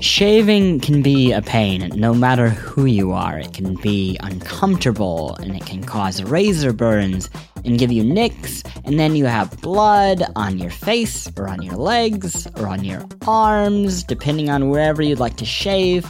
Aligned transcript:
Shaving 0.00 0.78
can 0.78 1.02
be 1.02 1.32
a 1.32 1.42
pain, 1.42 1.90
no 1.96 2.14
matter 2.14 2.50
who 2.50 2.84
you 2.84 3.10
are. 3.12 3.38
It 3.38 3.52
can 3.52 3.74
be 3.74 4.16
uncomfortable, 4.20 5.34
and 5.36 5.56
it 5.56 5.66
can 5.66 5.82
cause 5.82 6.22
razor 6.22 6.72
burns 6.72 7.28
and 7.64 7.80
give 7.80 7.90
you 7.90 8.04
nicks, 8.04 8.62
and 8.84 8.98
then 9.00 9.16
you 9.16 9.26
have 9.26 9.60
blood 9.60 10.22
on 10.36 10.58
your 10.58 10.70
face, 10.70 11.28
or 11.36 11.48
on 11.48 11.62
your 11.62 11.74
legs, 11.74 12.46
or 12.56 12.68
on 12.68 12.84
your 12.84 13.04
arms, 13.26 14.04
depending 14.04 14.48
on 14.50 14.70
wherever 14.70 15.02
you'd 15.02 15.18
like 15.18 15.36
to 15.38 15.44
shave. 15.44 16.06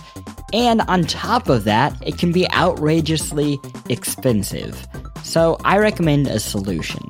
And 0.52 0.82
on 0.82 1.04
top 1.04 1.48
of 1.48 1.64
that, 1.64 1.96
it 2.06 2.18
can 2.18 2.30
be 2.30 2.50
outrageously 2.52 3.58
expensive. 3.88 4.86
So 5.22 5.56
I 5.64 5.78
recommend 5.78 6.26
a 6.26 6.40
solution. 6.40 7.08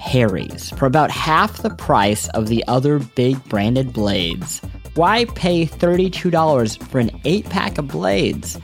Harry's, 0.00 0.70
for 0.70 0.86
about 0.86 1.10
half 1.10 1.58
the 1.58 1.70
price 1.70 2.28
of 2.30 2.48
the 2.48 2.64
other 2.66 2.98
big 2.98 3.42
branded 3.44 3.92
blades. 3.92 4.60
Why 4.94 5.24
pay 5.26 5.66
$32 5.66 6.88
for 6.88 6.98
an 6.98 7.10
8 7.24 7.48
pack 7.50 7.78
of 7.78 7.88
blades? 7.88 8.58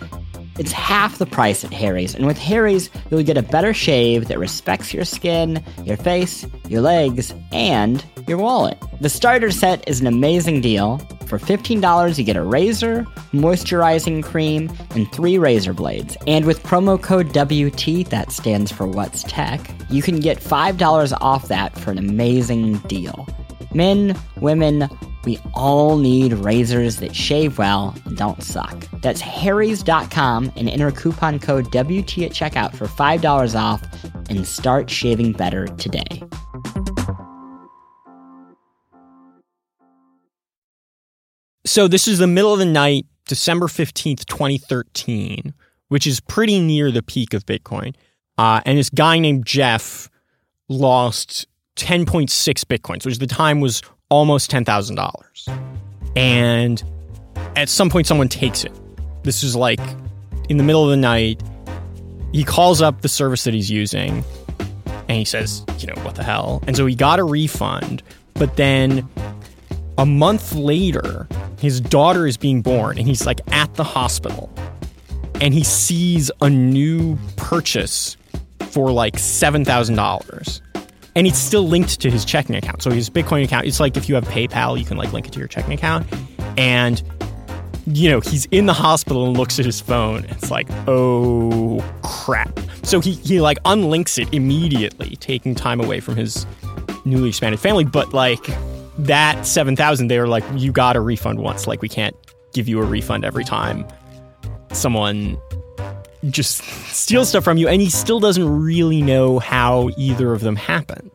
It's 0.56 0.72
half 0.72 1.18
the 1.18 1.26
price 1.26 1.64
at 1.64 1.72
Harry's, 1.72 2.14
and 2.14 2.26
with 2.26 2.38
Harry's, 2.38 2.88
you'll 3.10 3.24
get 3.24 3.36
a 3.36 3.42
better 3.42 3.74
shave 3.74 4.28
that 4.28 4.38
respects 4.38 4.94
your 4.94 5.04
skin, 5.04 5.64
your 5.82 5.96
face, 5.96 6.46
your 6.68 6.80
legs, 6.80 7.34
and 7.50 8.04
your 8.28 8.38
wallet. 8.38 8.78
The 9.00 9.08
starter 9.08 9.50
set 9.50 9.86
is 9.88 10.00
an 10.00 10.06
amazing 10.06 10.60
deal. 10.60 10.98
For 11.26 11.38
$15, 11.38 12.18
you 12.18 12.24
get 12.24 12.36
a 12.36 12.42
razor, 12.42 13.04
moisturizing 13.32 14.22
cream, 14.22 14.70
and 14.90 15.10
three 15.10 15.38
razor 15.38 15.72
blades. 15.72 16.16
And 16.28 16.44
with 16.44 16.62
promo 16.62 17.02
code 17.02 17.28
WT, 17.28 18.08
that 18.10 18.30
stands 18.30 18.70
for 18.70 18.86
What's 18.86 19.24
Tech, 19.24 19.68
you 19.90 20.02
can 20.02 20.20
get 20.20 20.38
$5 20.38 21.18
off 21.20 21.48
that 21.48 21.76
for 21.76 21.90
an 21.90 21.98
amazing 21.98 22.78
deal. 22.80 23.26
Men, 23.72 24.16
women, 24.40 24.88
we 25.24 25.38
all 25.54 25.96
need 25.96 26.32
razors 26.32 26.96
that 26.96 27.14
shave 27.14 27.58
well 27.58 27.94
and 28.04 28.16
don't 28.16 28.42
suck. 28.42 28.86
That's 29.00 29.20
harrys.com 29.20 30.52
and 30.56 30.68
enter 30.68 30.90
coupon 30.90 31.38
code 31.38 31.66
WT 31.66 32.18
at 32.18 32.32
checkout 32.32 32.74
for 32.74 32.86
$5 32.86 33.60
off 33.60 33.82
and 34.28 34.46
start 34.46 34.90
shaving 34.90 35.32
better 35.32 35.66
today. 35.66 36.22
So 41.66 41.88
this 41.88 42.06
is 42.06 42.18
the 42.18 42.26
middle 42.26 42.52
of 42.52 42.58
the 42.58 42.66
night, 42.66 43.06
December 43.26 43.66
15th, 43.66 44.26
2013, 44.26 45.54
which 45.88 46.06
is 46.06 46.20
pretty 46.20 46.60
near 46.60 46.90
the 46.90 47.02
peak 47.02 47.32
of 47.32 47.46
Bitcoin. 47.46 47.94
Uh, 48.36 48.60
and 48.66 48.78
this 48.78 48.90
guy 48.90 49.18
named 49.18 49.46
Jeff 49.46 50.10
lost 50.68 51.46
10.6 51.76 52.28
Bitcoins, 52.64 53.04
which 53.04 53.14
at 53.14 53.20
the 53.20 53.26
time 53.26 53.60
was 53.60 53.82
almost 54.08 54.50
$10,000. 54.50 56.16
And 56.16 56.82
at 57.56 57.68
some 57.68 57.90
point, 57.90 58.06
someone 58.06 58.28
takes 58.28 58.64
it. 58.64 58.72
This 59.22 59.42
is 59.42 59.56
like 59.56 59.80
in 60.48 60.56
the 60.56 60.64
middle 60.64 60.84
of 60.84 60.90
the 60.90 60.96
night. 60.96 61.42
He 62.32 62.44
calls 62.44 62.82
up 62.82 63.02
the 63.02 63.08
service 63.08 63.44
that 63.44 63.54
he's 63.54 63.70
using 63.70 64.24
and 65.08 65.18
he 65.18 65.24
says, 65.24 65.64
you 65.78 65.86
know, 65.86 66.00
what 66.02 66.16
the 66.16 66.24
hell? 66.24 66.62
And 66.66 66.76
so 66.76 66.86
he 66.86 66.94
got 66.94 67.18
a 67.18 67.24
refund. 67.24 68.02
But 68.34 68.56
then 68.56 69.08
a 69.98 70.06
month 70.06 70.54
later, 70.54 71.28
his 71.60 71.80
daughter 71.80 72.26
is 72.26 72.36
being 72.36 72.62
born 72.62 72.98
and 72.98 73.06
he's 73.06 73.24
like 73.26 73.40
at 73.52 73.72
the 73.74 73.84
hospital 73.84 74.50
and 75.40 75.54
he 75.54 75.62
sees 75.62 76.30
a 76.40 76.50
new 76.50 77.16
purchase 77.36 78.16
for 78.60 78.90
like 78.90 79.14
$7,000 79.14 80.60
and 81.16 81.26
it's 81.26 81.38
still 81.38 81.66
linked 81.66 82.00
to 82.00 82.10
his 82.10 82.24
checking 82.24 82.56
account. 82.56 82.82
So 82.82 82.90
his 82.90 83.08
Bitcoin 83.08 83.44
account, 83.44 83.66
it's 83.66 83.80
like 83.80 83.96
if 83.96 84.08
you 84.08 84.14
have 84.14 84.24
PayPal, 84.24 84.78
you 84.78 84.84
can 84.84 84.96
like 84.96 85.12
link 85.12 85.26
it 85.26 85.32
to 85.32 85.38
your 85.38 85.48
checking 85.48 85.72
account. 85.72 86.06
And 86.56 87.02
you 87.86 88.10
know, 88.10 88.20
he's 88.20 88.46
in 88.46 88.66
the 88.66 88.72
hospital 88.72 89.26
and 89.26 89.36
looks 89.36 89.58
at 89.58 89.66
his 89.66 89.80
phone. 89.80 90.24
It's 90.30 90.50
like, 90.50 90.66
oh 90.86 91.84
crap. 92.02 92.58
So 92.82 93.00
he 93.00 93.12
he 93.12 93.40
like 93.40 93.62
unlinks 93.64 94.18
it 94.18 94.32
immediately, 94.32 95.16
taking 95.16 95.54
time 95.54 95.80
away 95.80 96.00
from 96.00 96.16
his 96.16 96.46
newly 97.04 97.28
expanded 97.28 97.60
family. 97.60 97.84
But 97.84 98.14
like 98.14 98.46
that 98.98 99.46
seven 99.46 99.76
thousand, 99.76 100.08
they 100.08 100.18
were 100.18 100.28
like, 100.28 100.44
you 100.54 100.72
got 100.72 100.96
a 100.96 101.00
refund 101.00 101.40
once. 101.40 101.66
Like 101.66 101.82
we 101.82 101.88
can't 101.88 102.16
give 102.52 102.68
you 102.68 102.80
a 102.80 102.84
refund 102.84 103.24
every 103.24 103.44
time 103.44 103.86
someone 104.72 105.38
just 106.30 106.62
steals 106.92 107.28
stuff 107.28 107.44
from 107.44 107.58
you, 107.58 107.68
and 107.68 107.80
he 107.80 107.90
still 107.90 108.20
doesn't 108.20 108.62
really 108.62 109.02
know 109.02 109.38
how 109.38 109.90
either 109.96 110.32
of 110.32 110.40
them 110.40 110.56
happened. 110.56 111.10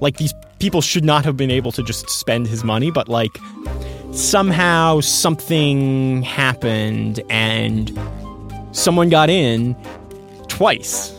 Like, 0.00 0.16
these 0.16 0.34
people 0.58 0.82
should 0.82 1.04
not 1.04 1.24
have 1.24 1.36
been 1.36 1.50
able 1.50 1.72
to 1.72 1.82
just 1.82 2.08
spend 2.10 2.46
his 2.46 2.64
money, 2.64 2.90
but 2.90 3.08
like, 3.08 3.38
somehow 4.12 5.00
something 5.00 6.22
happened 6.22 7.20
and 7.30 7.98
someone 8.72 9.08
got 9.08 9.30
in 9.30 9.76
twice. 10.48 11.12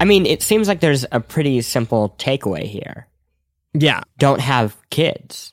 I 0.00 0.04
mean, 0.04 0.26
it 0.26 0.42
seems 0.42 0.68
like 0.68 0.80
there's 0.80 1.04
a 1.12 1.20
pretty 1.20 1.60
simple 1.62 2.14
takeaway 2.18 2.64
here. 2.64 3.06
Yeah. 3.74 4.00
Don't 4.18 4.40
have 4.40 4.76
kids 4.90 5.52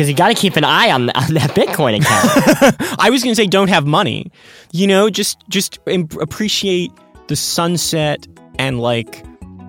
because 0.00 0.08
you 0.08 0.16
got 0.16 0.28
to 0.28 0.34
keep 0.34 0.56
an 0.56 0.64
eye 0.64 0.90
on, 0.90 1.10
on 1.10 1.34
that 1.34 1.50
Bitcoin 1.50 2.00
account. 2.00 2.96
I 2.98 3.10
was 3.10 3.22
going 3.22 3.32
to 3.32 3.36
say 3.36 3.46
don't 3.46 3.68
have 3.68 3.86
money. 3.86 4.32
You 4.72 4.86
know, 4.86 5.10
just 5.10 5.44
just 5.50 5.78
appreciate 5.86 6.90
the 7.26 7.36
sunset 7.36 8.26
and 8.58 8.80
like 8.80 9.22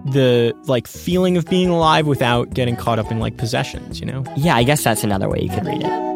the 0.05 0.55
like 0.67 0.87
feeling 0.87 1.35
of 1.35 1.47
being 1.47 1.67
alive 1.67 2.07
without 2.07 2.53
getting 2.53 2.77
caught 2.77 2.97
up 2.97 3.11
in 3.11 3.19
like 3.19 3.35
possessions, 3.35 3.99
you 3.99 4.05
know? 4.05 4.23
Yeah, 4.37 4.55
I 4.55 4.63
guess 4.63 4.85
that's 4.85 5.03
another 5.03 5.27
way 5.27 5.41
you 5.41 5.49
could 5.49 5.65
read 5.65 5.83
it. 5.83 6.10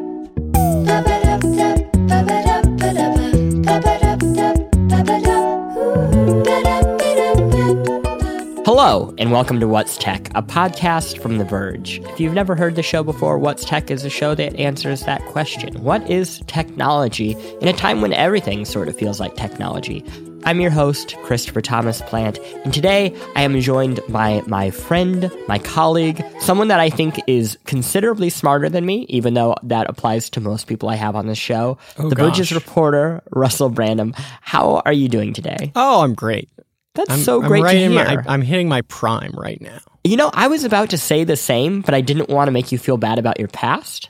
And 9.17 9.31
welcome 9.31 9.61
to 9.61 9.67
What's 9.67 9.97
Tech, 9.97 10.27
a 10.35 10.43
podcast 10.43 11.21
from 11.21 11.37
The 11.37 11.45
Verge. 11.45 11.99
If 11.99 12.19
you've 12.19 12.33
never 12.33 12.53
heard 12.53 12.75
the 12.75 12.83
show 12.83 13.01
before, 13.01 13.39
What's 13.39 13.63
Tech 13.63 13.89
is 13.89 14.03
a 14.03 14.09
show 14.09 14.35
that 14.35 14.53
answers 14.57 15.03
that 15.03 15.21
question. 15.27 15.81
What 15.81 16.09
is 16.09 16.41
technology 16.47 17.31
in 17.61 17.69
a 17.69 17.73
time 17.73 18.01
when 18.01 18.11
everything 18.11 18.65
sort 18.65 18.89
of 18.89 18.97
feels 18.97 19.21
like 19.21 19.35
technology? 19.35 20.03
I'm 20.43 20.59
your 20.59 20.69
host, 20.69 21.15
Christopher 21.23 21.61
Thomas 21.61 22.01
Plante, 22.01 22.39
and 22.65 22.73
today 22.73 23.15
I 23.37 23.43
am 23.43 23.59
joined 23.61 24.01
by 24.09 24.41
my 24.47 24.69
friend, 24.69 25.31
my 25.47 25.59
colleague, 25.59 26.21
someone 26.41 26.67
that 26.67 26.81
I 26.81 26.89
think 26.89 27.19
is 27.25 27.57
considerably 27.65 28.29
smarter 28.29 28.67
than 28.67 28.85
me, 28.85 29.05
even 29.07 29.33
though 29.33 29.55
that 29.63 29.89
applies 29.89 30.29
to 30.31 30.41
most 30.41 30.67
people 30.67 30.89
I 30.89 30.95
have 30.95 31.15
on 31.15 31.27
this 31.27 31.37
show. 31.37 31.77
Oh, 31.97 32.09
the 32.09 32.15
gosh. 32.15 32.31
Verge's 32.31 32.51
reporter, 32.51 33.23
Russell 33.31 33.71
Brandom. 33.71 34.13
How 34.41 34.83
are 34.85 34.93
you 34.93 35.07
doing 35.07 35.31
today? 35.31 35.71
Oh, 35.73 36.01
I'm 36.03 36.13
great. 36.13 36.49
That's 36.95 37.11
I'm, 37.11 37.19
so 37.19 37.41
I'm 37.41 37.47
great 37.47 37.63
right 37.63 37.73
to 37.73 37.89
hear. 37.89 37.89
my, 37.89 38.23
I'm 38.27 38.41
hitting 38.41 38.69
my 38.69 38.81
prime 38.81 39.33
right 39.33 39.61
now. 39.61 39.79
You 40.03 40.17
know, 40.17 40.29
I 40.33 40.47
was 40.47 40.63
about 40.63 40.91
to 40.91 40.97
say 40.97 41.23
the 41.23 41.35
same, 41.35 41.81
but 41.81 41.93
I 41.93 42.01
didn't 42.01 42.29
want 42.29 42.47
to 42.47 42.51
make 42.51 42.71
you 42.71 42.77
feel 42.77 42.97
bad 42.97 43.19
about 43.19 43.39
your 43.39 43.47
past. 43.47 44.09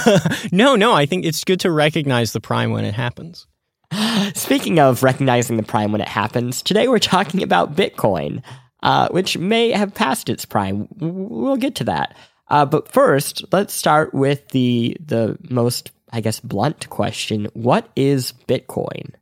no, 0.52 0.74
no, 0.74 0.92
I 0.92 1.06
think 1.06 1.24
it's 1.24 1.44
good 1.44 1.60
to 1.60 1.70
recognize 1.70 2.32
the 2.32 2.40
prime 2.40 2.70
when 2.70 2.84
it 2.84 2.94
happens. 2.94 3.46
Speaking 4.34 4.78
of 4.78 5.02
recognizing 5.02 5.56
the 5.56 5.62
prime 5.62 5.92
when 5.92 6.00
it 6.00 6.08
happens, 6.08 6.62
today 6.62 6.88
we're 6.88 6.98
talking 6.98 7.42
about 7.42 7.76
Bitcoin, 7.76 8.42
uh, 8.82 9.08
which 9.10 9.38
may 9.38 9.70
have 9.70 9.94
passed 9.94 10.28
its 10.28 10.44
prime. 10.44 10.88
We'll 10.98 11.56
get 11.56 11.76
to 11.76 11.84
that. 11.84 12.16
Uh, 12.48 12.66
but 12.66 12.88
first, 12.88 13.44
let's 13.52 13.72
start 13.72 14.12
with 14.12 14.48
the 14.48 14.96
the 15.04 15.38
most, 15.48 15.92
I 16.10 16.20
guess, 16.20 16.40
blunt 16.40 16.88
question: 16.90 17.48
What 17.54 17.88
is 17.96 18.32
Bitcoin? 18.46 19.14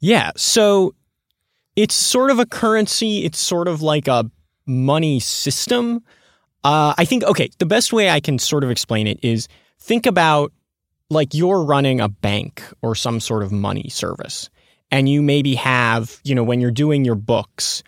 Yeah, 0.00 0.30
so 0.36 0.94
it's 1.80 1.94
sort 1.94 2.30
of 2.30 2.38
a 2.38 2.44
currency. 2.44 3.24
It's 3.24 3.38
sort 3.38 3.66
of 3.66 3.80
like 3.80 4.06
a 4.06 4.30
money 4.66 5.18
system. 5.18 6.04
Uh, 6.62 6.92
I 6.98 7.06
think, 7.06 7.24
okay, 7.24 7.48
the 7.58 7.64
best 7.64 7.90
way 7.90 8.10
I 8.10 8.20
can 8.20 8.38
sort 8.38 8.64
of 8.64 8.70
explain 8.70 9.06
it 9.06 9.18
is 9.22 9.48
think 9.78 10.04
about 10.04 10.52
like 11.08 11.32
you're 11.32 11.64
running 11.64 12.00
a 12.00 12.08
bank 12.08 12.62
or 12.82 12.94
some 12.94 13.18
sort 13.18 13.42
of 13.42 13.50
money 13.50 13.88
service. 13.88 14.50
And 14.90 15.08
you 15.08 15.22
maybe 15.22 15.54
have, 15.54 16.20
you 16.22 16.34
know, 16.34 16.44
when 16.44 16.60
you're 16.60 16.70
doing 16.70 17.04
your 17.04 17.14
books, 17.14 17.82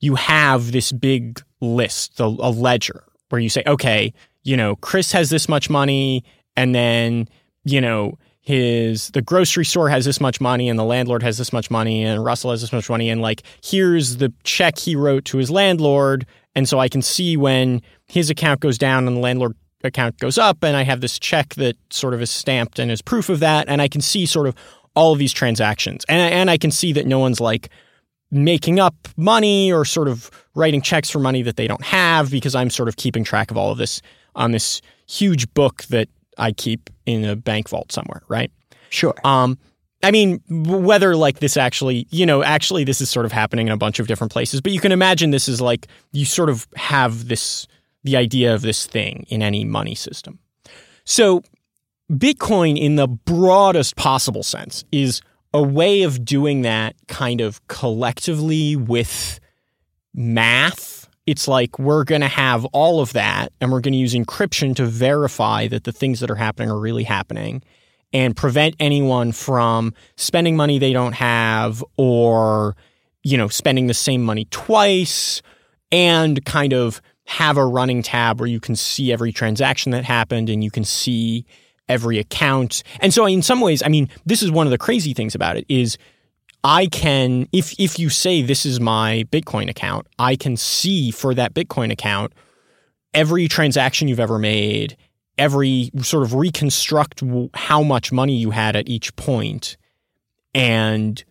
you 0.00 0.14
have 0.14 0.72
this 0.72 0.90
big 0.90 1.42
list, 1.60 2.20
a, 2.20 2.24
a 2.24 2.50
ledger, 2.50 3.04
where 3.28 3.40
you 3.40 3.50
say, 3.50 3.62
okay, 3.66 4.14
you 4.42 4.56
know, 4.56 4.76
Chris 4.76 5.12
has 5.12 5.30
this 5.30 5.48
much 5.48 5.68
money, 5.68 6.24
and 6.56 6.74
then, 6.74 7.28
you 7.64 7.80
know, 7.80 8.16
his 8.44 9.08
the 9.10 9.22
grocery 9.22 9.64
store 9.64 9.88
has 9.88 10.04
this 10.04 10.20
much 10.20 10.38
money 10.38 10.68
and 10.68 10.78
the 10.78 10.84
landlord 10.84 11.22
has 11.22 11.38
this 11.38 11.50
much 11.50 11.70
money 11.70 12.04
and 12.04 12.22
Russell 12.22 12.50
has 12.50 12.60
this 12.60 12.74
much 12.74 12.90
money. 12.90 13.08
And 13.08 13.22
like 13.22 13.42
here's 13.64 14.18
the 14.18 14.32
check 14.44 14.76
he 14.76 14.94
wrote 14.94 15.24
to 15.26 15.38
his 15.38 15.50
landlord. 15.50 16.26
And 16.54 16.68
so 16.68 16.78
I 16.78 16.90
can 16.90 17.00
see 17.00 17.38
when 17.38 17.80
his 18.06 18.28
account 18.28 18.60
goes 18.60 18.76
down 18.76 19.08
and 19.08 19.16
the 19.16 19.20
landlord 19.20 19.54
account 19.82 20.18
goes 20.18 20.36
up 20.36 20.62
and 20.62 20.76
I 20.76 20.82
have 20.82 21.00
this 21.00 21.18
check 21.18 21.54
that 21.54 21.76
sort 21.88 22.12
of 22.12 22.20
is 22.20 22.30
stamped 22.30 22.78
and 22.78 22.90
is 22.90 23.00
proof 23.00 23.30
of 23.30 23.40
that. 23.40 23.66
And 23.66 23.80
I 23.80 23.88
can 23.88 24.02
see 24.02 24.26
sort 24.26 24.46
of 24.46 24.54
all 24.94 25.14
of 25.14 25.18
these 25.18 25.32
transactions. 25.32 26.04
And 26.06 26.20
and 26.20 26.50
I 26.50 26.58
can 26.58 26.70
see 26.70 26.92
that 26.92 27.06
no 27.06 27.18
one's 27.18 27.40
like 27.40 27.70
making 28.30 28.78
up 28.78 29.08
money 29.16 29.72
or 29.72 29.86
sort 29.86 30.08
of 30.08 30.30
writing 30.54 30.82
checks 30.82 31.08
for 31.08 31.18
money 31.18 31.40
that 31.40 31.56
they 31.56 31.66
don't 31.66 31.84
have 31.84 32.30
because 32.30 32.54
I'm 32.54 32.68
sort 32.68 32.90
of 32.90 32.96
keeping 32.96 33.24
track 33.24 33.50
of 33.50 33.56
all 33.56 33.72
of 33.72 33.78
this 33.78 34.02
on 34.34 34.52
this 34.52 34.82
huge 35.06 35.52
book 35.54 35.84
that 35.84 36.08
I 36.38 36.52
keep 36.52 36.90
in 37.06 37.24
a 37.24 37.36
bank 37.36 37.68
vault 37.68 37.92
somewhere, 37.92 38.22
right? 38.28 38.50
Sure. 38.90 39.14
Um, 39.24 39.58
I 40.02 40.10
mean, 40.10 40.42
whether 40.48 41.16
like 41.16 41.38
this 41.38 41.56
actually, 41.56 42.06
you 42.10 42.26
know, 42.26 42.42
actually 42.42 42.84
this 42.84 43.00
is 43.00 43.08
sort 43.08 43.26
of 43.26 43.32
happening 43.32 43.66
in 43.66 43.72
a 43.72 43.76
bunch 43.76 43.98
of 43.98 44.06
different 44.06 44.32
places, 44.32 44.60
but 44.60 44.72
you 44.72 44.80
can 44.80 44.92
imagine 44.92 45.30
this 45.30 45.48
is 45.48 45.60
like 45.60 45.86
you 46.12 46.26
sort 46.26 46.50
of 46.50 46.66
have 46.76 47.28
this 47.28 47.66
the 48.02 48.16
idea 48.16 48.54
of 48.54 48.60
this 48.60 48.86
thing 48.86 49.26
in 49.28 49.42
any 49.42 49.64
money 49.64 49.94
system. 49.94 50.38
So, 51.04 51.42
Bitcoin, 52.12 52.78
in 52.78 52.96
the 52.96 53.08
broadest 53.08 53.96
possible 53.96 54.42
sense, 54.42 54.84
is 54.92 55.22
a 55.54 55.62
way 55.62 56.02
of 56.02 56.24
doing 56.24 56.62
that 56.62 56.94
kind 57.08 57.40
of 57.40 57.66
collectively 57.68 58.76
with 58.76 59.40
math. 60.12 61.08
It's 61.26 61.48
like 61.48 61.78
we're 61.78 62.04
going 62.04 62.20
to 62.20 62.28
have 62.28 62.64
all 62.66 63.00
of 63.00 63.12
that 63.14 63.52
and 63.60 63.72
we're 63.72 63.80
going 63.80 63.92
to 63.92 63.98
use 63.98 64.14
encryption 64.14 64.76
to 64.76 64.84
verify 64.84 65.68
that 65.68 65.84
the 65.84 65.92
things 65.92 66.20
that 66.20 66.30
are 66.30 66.36
happening 66.36 66.70
are 66.70 66.78
really 66.78 67.04
happening 67.04 67.62
and 68.12 68.36
prevent 68.36 68.76
anyone 68.78 69.32
from 69.32 69.92
spending 70.16 70.56
money 70.56 70.78
they 70.78 70.92
don't 70.92 71.14
have 71.14 71.82
or, 71.96 72.76
you 73.22 73.36
know, 73.36 73.48
spending 73.48 73.86
the 73.86 73.94
same 73.94 74.22
money 74.22 74.46
twice 74.50 75.42
and 75.90 76.44
kind 76.44 76.72
of 76.72 77.00
have 77.26 77.56
a 77.56 77.64
running 77.64 78.02
tab 78.02 78.38
where 78.38 78.48
you 78.48 78.60
can 78.60 78.76
see 78.76 79.12
every 79.12 79.32
transaction 79.32 79.92
that 79.92 80.04
happened 80.04 80.50
and 80.50 80.62
you 80.62 80.70
can 80.70 80.84
see 80.84 81.46
every 81.88 82.18
account. 82.18 82.82
And 83.00 83.12
so 83.12 83.26
in 83.26 83.42
some 83.42 83.60
ways, 83.60 83.82
I 83.82 83.88
mean, 83.88 84.08
this 84.26 84.42
is 84.42 84.50
one 84.50 84.66
of 84.66 84.70
the 84.70 84.78
crazy 84.78 85.14
things 85.14 85.34
about 85.34 85.56
it 85.56 85.64
is 85.68 85.98
I 86.64 86.86
can 86.86 87.46
if 87.52 87.78
if 87.78 87.98
you 87.98 88.08
say 88.08 88.40
this 88.40 88.64
is 88.64 88.80
my 88.80 89.26
Bitcoin 89.30 89.68
account, 89.68 90.06
I 90.18 90.34
can 90.34 90.56
see 90.56 91.10
for 91.10 91.34
that 91.34 91.52
Bitcoin 91.52 91.92
account 91.92 92.32
every 93.12 93.46
transaction 93.46 94.08
you've 94.08 94.18
ever 94.18 94.38
made, 94.38 94.96
every 95.36 95.90
sort 96.00 96.22
of 96.24 96.32
reconstruct 96.34 97.22
how 97.52 97.82
much 97.82 98.10
money 98.10 98.34
you 98.34 98.50
had 98.50 98.76
at 98.76 98.88
each 98.88 99.14
point 99.14 99.76
and 100.54 101.22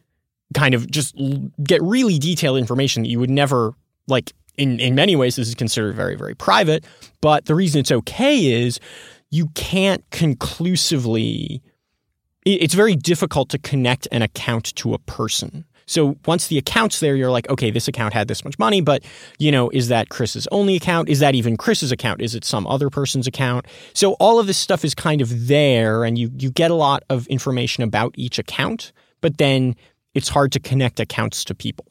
kind 0.54 0.76
of 0.76 0.90
just 0.92 1.16
get 1.64 1.82
really 1.82 2.20
detailed 2.20 2.60
information 2.60 3.02
that 3.02 3.10
you 3.10 3.20
would 3.20 3.32
never 3.32 3.74
like 4.08 4.34
in 4.56 4.80
in 4.80 4.94
many 4.94 5.16
ways 5.16 5.36
this 5.36 5.48
is 5.48 5.56
considered 5.56 5.96
very 5.96 6.16
very 6.16 6.36
private, 6.36 6.86
but 7.22 7.46
the 7.46 7.56
reason 7.56 7.80
it's 7.80 7.92
okay 7.92 8.46
is 8.54 8.80
you 9.32 9.48
can't 9.56 10.08
conclusively 10.12 11.64
it's 12.46 12.74
very 12.74 12.96
difficult 12.96 13.50
to 13.50 13.58
connect 13.58 14.08
an 14.12 14.22
account 14.22 14.76
to 14.76 14.94
a 14.94 15.00
person. 15.00 15.66
So 15.86 16.18
once 16.26 16.48
the 16.48 16.58
account's 16.58 17.02
there, 17.02 17.16
you're 17.16 17.32
like, 17.32 17.50
okay, 17.50 17.70
this 17.70 17.88
account 17.88 18.14
had 18.14 18.28
this 18.28 18.46
much 18.46 18.58
money, 18.58 18.80
but 18.80 19.04
you 19.38 19.52
know, 19.52 19.70
is 19.70 19.90
that 19.90 20.10
Chris's 20.10 20.48
only 20.52 20.76
account? 20.76 21.10
Is 21.10 21.20
that 21.20 21.36
even 21.36 21.58
Chris's 21.58 21.92
account? 21.92 22.22
Is 22.22 22.36
it 22.36 22.46
some 22.46 22.66
other 22.68 22.90
person's 22.90 23.28
account? 23.28 23.66
So 23.94 24.14
all 24.14 24.40
of 24.40 24.48
this 24.48 24.58
stuff 24.58 24.86
is 24.86 24.96
kind 24.96 25.22
of 25.22 25.48
there, 25.48 26.04
and 26.04 26.18
you 26.18 26.32
you 26.38 26.52
get 26.52 26.72
a 26.72 26.76
lot 26.76 27.04
of 27.10 27.28
information 27.28 27.84
about 27.84 28.14
each 28.18 28.40
account, 28.40 28.94
but 29.22 29.38
then 29.38 29.76
it's 30.14 30.30
hard 30.30 30.52
to 30.54 30.60
connect 30.60 31.00
accounts 31.00 31.44
to 31.46 31.56
people 31.56 31.86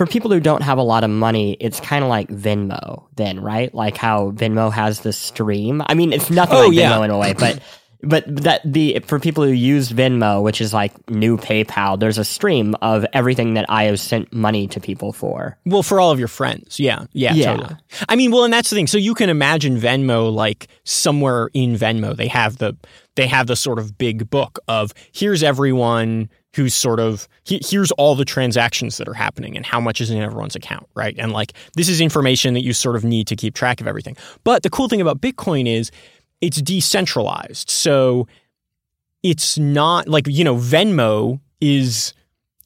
for 0.00 0.06
people 0.06 0.30
who 0.30 0.40
don't 0.40 0.62
have 0.62 0.78
a 0.78 0.82
lot 0.82 1.04
of 1.04 1.10
money, 1.10 1.58
it's 1.60 1.78
kind 1.78 2.02
of 2.02 2.08
like 2.08 2.26
Venmo, 2.28 3.04
then, 3.16 3.38
right? 3.38 3.74
Like 3.74 3.98
how 3.98 4.30
Venmo 4.30 4.72
has 4.72 5.00
the 5.00 5.12
stream. 5.12 5.82
I 5.84 5.92
mean, 5.92 6.14
it's 6.14 6.30
nothing 6.30 6.56
oh, 6.56 6.68
like 6.68 6.72
yeah. 6.72 6.92
Venmo 6.92 7.04
in 7.04 7.10
a 7.10 7.18
way, 7.18 7.34
but 7.34 7.60
but 8.02 8.24
that 8.44 8.60
the 8.64 9.00
for 9.00 9.18
people 9.18 9.44
who 9.44 9.50
use 9.50 9.90
Venmo, 9.90 10.42
which 10.42 10.60
is 10.60 10.72
like 10.72 10.92
new 11.10 11.36
PayPal, 11.36 11.98
there's 11.98 12.18
a 12.18 12.24
stream 12.24 12.74
of 12.82 13.04
everything 13.12 13.54
that 13.54 13.66
I 13.68 13.84
have 13.84 14.00
sent 14.00 14.32
money 14.32 14.66
to 14.68 14.80
people 14.80 15.12
for. 15.12 15.58
Well, 15.66 15.82
for 15.82 16.00
all 16.00 16.10
of 16.10 16.18
your 16.18 16.28
friends, 16.28 16.80
yeah, 16.80 17.06
yeah, 17.12 17.34
yeah. 17.34 17.56
Totally. 17.56 17.76
I 18.08 18.16
mean, 18.16 18.30
well, 18.30 18.44
and 18.44 18.52
that's 18.52 18.70
the 18.70 18.76
thing. 18.76 18.86
So 18.86 18.98
you 18.98 19.14
can 19.14 19.28
imagine 19.28 19.76
Venmo 19.78 20.32
like 20.32 20.68
somewhere 20.84 21.50
in 21.52 21.74
Venmo, 21.74 22.16
they 22.16 22.28
have 22.28 22.58
the 22.58 22.76
they 23.16 23.26
have 23.26 23.46
the 23.46 23.56
sort 23.56 23.78
of 23.78 23.98
big 23.98 24.30
book 24.30 24.58
of 24.68 24.92
here's 25.12 25.42
everyone 25.42 26.30
who's 26.54 26.74
sort 26.74 26.98
of 26.98 27.28
here's 27.44 27.92
all 27.92 28.14
the 28.14 28.24
transactions 28.24 28.96
that 28.96 29.08
are 29.08 29.14
happening 29.14 29.56
and 29.56 29.64
how 29.64 29.80
much 29.80 30.00
is 30.00 30.10
in 30.10 30.18
everyone's 30.20 30.56
account, 30.56 30.86
right? 30.94 31.14
And 31.18 31.32
like 31.32 31.52
this 31.76 31.88
is 31.88 32.00
information 32.00 32.54
that 32.54 32.62
you 32.62 32.72
sort 32.72 32.96
of 32.96 33.04
need 33.04 33.26
to 33.28 33.36
keep 33.36 33.54
track 33.54 33.80
of 33.80 33.86
everything. 33.86 34.16
But 34.42 34.62
the 34.62 34.70
cool 34.70 34.88
thing 34.88 35.00
about 35.00 35.20
Bitcoin 35.20 35.68
is 35.68 35.90
it's 36.40 36.60
decentralized. 36.62 37.70
So 37.70 38.26
it's 39.22 39.58
not 39.58 40.08
like, 40.08 40.26
you 40.26 40.44
know, 40.44 40.56
Venmo 40.56 41.40
is 41.60 42.14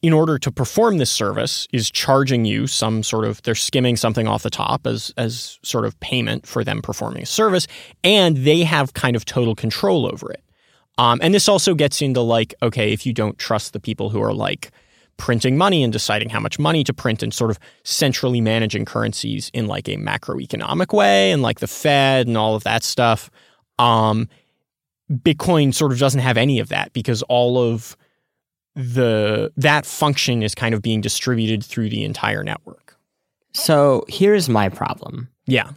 in 0.03 0.13
order 0.13 0.39
to 0.39 0.53
perform 0.53 0.99
this 0.99 1.11
service 1.11 1.67
is 1.73 1.91
charging 1.91 2.45
you 2.45 2.67
some 2.67 3.03
sort 3.03 3.25
of 3.25 3.41
they're 3.43 3.55
skimming 3.55 3.97
something 3.97 4.29
off 4.29 4.43
the 4.43 4.51
top 4.51 4.87
as 4.87 5.13
as 5.17 5.59
sort 5.63 5.87
of 5.87 5.99
payment 6.01 6.47
for 6.47 6.63
them 6.63 6.83
performing 6.83 7.23
a 7.23 7.27
service 7.27 7.67
and 8.05 8.37
they 8.39 8.61
have 8.65 8.93
kind 8.93 9.17
of 9.17 9.25
total 9.25 9.55
control 9.55 10.05
over 10.07 10.31
it 10.31 10.45
um, 10.99 11.19
and 11.23 11.35
this 11.35 11.49
also 11.49 11.75
gets 11.75 12.01
into 12.03 12.21
like, 12.21 12.55
okay, 12.63 12.93
if 12.93 13.05
you 13.05 13.13
don't 13.13 13.39
trust 13.39 13.73
the 13.73 13.81
people 13.81 14.11
who 14.11 14.23
are 14.23 14.33
like 14.33 14.71
printing 15.17 15.57
money 15.57 15.83
and 15.83 15.93
deciding 15.93 16.29
how 16.29 16.41
much 16.41 16.59
money 16.59 16.83
to 16.85 16.93
print 16.93 17.23
and 17.23 17.33
sort 17.33 17.51
of 17.51 17.59
centrally 17.85 18.41
managing 18.41 18.85
currencies 18.85 19.51
in 19.55 19.67
like 19.67 19.89
a 19.89 19.97
macroeconomic 19.97 20.93
way 20.93 21.31
and 21.31 21.43
like 21.43 21.61
the 21.61 21.67
Fed 21.67 22.27
and 22.27 22.37
all 22.37 22.55
of 22.55 22.65
that 22.65 22.83
stuff, 22.83 23.31
um, 23.79 24.29
Bitcoin 25.11 25.75
sort 25.75 25.93
of 25.93 25.99
doesn't 25.99 26.21
have 26.21 26.37
any 26.37 26.59
of 26.61 26.69
that 26.69 26.93
because 26.93 27.23
all 27.23 27.59
of 27.59 27.97
the 28.75 29.53
that 29.57 29.87
function 29.87 30.43
is 30.43 30.55
kind 30.55 30.75
of 30.75 30.83
being 30.83 31.01
distributed 31.01 31.65
through 31.65 31.89
the 31.91 32.05
entire 32.05 32.43
network. 32.43 32.97
So 33.53 34.05
here's 34.09 34.49
my 34.49 34.69
problem. 34.69 35.29
Yeah. 35.47 35.71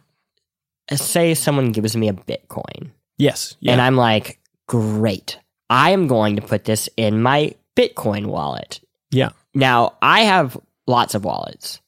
Say 0.91 1.33
someone 1.33 1.71
gives 1.71 1.95
me 1.95 2.07
a 2.07 2.13
Bitcoin. 2.13 2.91
Yes. 3.17 3.55
Yeah. 3.59 3.73
And 3.73 3.81
I'm 3.81 3.95
like, 3.95 4.39
great. 4.67 5.39
I 5.69 5.91
am 5.91 6.07
going 6.07 6.37
to 6.37 6.41
put 6.41 6.65
this 6.65 6.89
in 6.97 7.21
my 7.21 7.53
Bitcoin 7.75 8.27
wallet. 8.27 8.79
Yeah. 9.11 9.29
Now, 9.53 9.95
I 10.01 10.21
have 10.21 10.57
lots 10.87 11.13
of 11.13 11.25
wallets. 11.25 11.81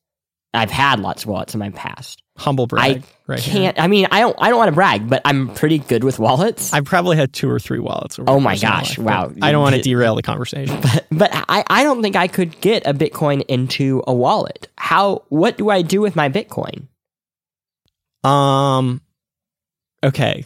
I've 0.54 0.72
had 0.72 1.00
lots 1.00 1.24
of 1.24 1.30
wallets 1.30 1.54
in 1.54 1.60
my 1.60 1.70
past. 1.70 2.24
Humble 2.38 2.66
brag. 2.66 3.04
I 3.04 3.04
right 3.28 3.40
can't. 3.40 3.78
Here. 3.78 3.84
I 3.84 3.88
mean, 3.88 4.08
I 4.12 4.22
don't. 4.22 4.36
I 4.40 4.50
don't 4.50 4.58
want 4.58 4.70
to 4.70 4.76
brag, 4.76 5.10
but 5.10 5.22
I'm 5.26 5.54
pretty 5.54 5.78
good 5.78 6.04
with 6.04 6.20
wallets. 6.20 6.74
I've 6.74 6.86
probably 6.86 7.18
had 7.18 7.34
two 7.34 7.50
or 7.50 7.60
three 7.60 7.80
wallets. 7.80 8.18
oh 8.26 8.40
my 8.40 8.58
gosh! 8.58 8.98
wow. 8.98 9.32
I 9.42 9.52
don't 9.52 9.62
want 9.62 9.76
to 9.76 9.82
derail 9.82 10.16
the 10.16 10.24
conversation. 10.24 10.80
But, 10.82 11.06
but 11.12 11.30
I, 11.50 11.64
I 11.70 11.84
don't 11.84 12.02
think 12.02 12.16
I 12.16 12.28
could 12.28 12.60
get 12.62 12.88
a 12.88 12.94
Bitcoin 12.94 13.44
into 13.48 14.02
a 14.08 14.14
wallet. 14.14 14.70
How? 14.78 15.24
What 15.30 15.58
do 15.58 15.70
I 15.70 15.82
do 15.82 16.02
with 16.02 16.16
my 16.16 16.30
Bitcoin? 16.30 16.88
Um. 18.24 19.02
Okay 20.04 20.46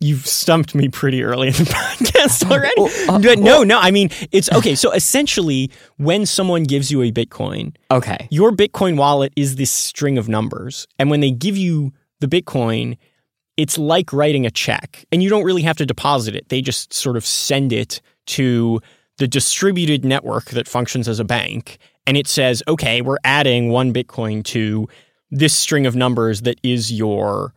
you've 0.00 0.26
stumped 0.26 0.74
me 0.74 0.88
pretty 0.88 1.22
early 1.22 1.48
in 1.48 1.54
the 1.54 1.64
podcast 1.64 2.50
already. 2.50 3.08
uh, 3.08 3.18
but 3.18 3.38
no, 3.38 3.62
no, 3.62 3.78
I 3.78 3.90
mean, 3.90 4.10
it's 4.32 4.50
okay. 4.52 4.74
So 4.74 4.92
essentially, 4.92 5.70
when 5.96 6.26
someone 6.26 6.64
gives 6.64 6.90
you 6.90 7.02
a 7.02 7.10
Bitcoin, 7.10 7.74
okay, 7.90 8.28
your 8.30 8.52
Bitcoin 8.52 8.96
wallet 8.96 9.32
is 9.36 9.56
this 9.56 9.70
string 9.70 10.18
of 10.18 10.28
numbers. 10.28 10.86
And 10.98 11.10
when 11.10 11.20
they 11.20 11.30
give 11.30 11.56
you 11.56 11.92
the 12.20 12.26
Bitcoin, 12.26 12.98
it's 13.56 13.78
like 13.78 14.12
writing 14.12 14.46
a 14.46 14.50
check. 14.50 15.04
And 15.12 15.22
you 15.22 15.30
don't 15.30 15.44
really 15.44 15.62
have 15.62 15.76
to 15.78 15.86
deposit 15.86 16.34
it, 16.34 16.48
they 16.48 16.60
just 16.60 16.92
sort 16.92 17.16
of 17.16 17.24
send 17.24 17.72
it 17.72 18.00
to 18.26 18.80
the 19.18 19.28
distributed 19.28 20.04
network 20.04 20.46
that 20.46 20.66
functions 20.66 21.08
as 21.08 21.20
a 21.20 21.24
bank. 21.24 21.78
And 22.06 22.16
it 22.16 22.26
says, 22.26 22.62
okay, 22.68 23.00
we're 23.00 23.18
adding 23.24 23.70
one 23.70 23.92
Bitcoin 23.92 24.44
to 24.46 24.88
this 25.30 25.54
string 25.54 25.86
of 25.86 25.96
numbers 25.96 26.42
that 26.42 26.58
is 26.62 26.92
your 26.92 27.54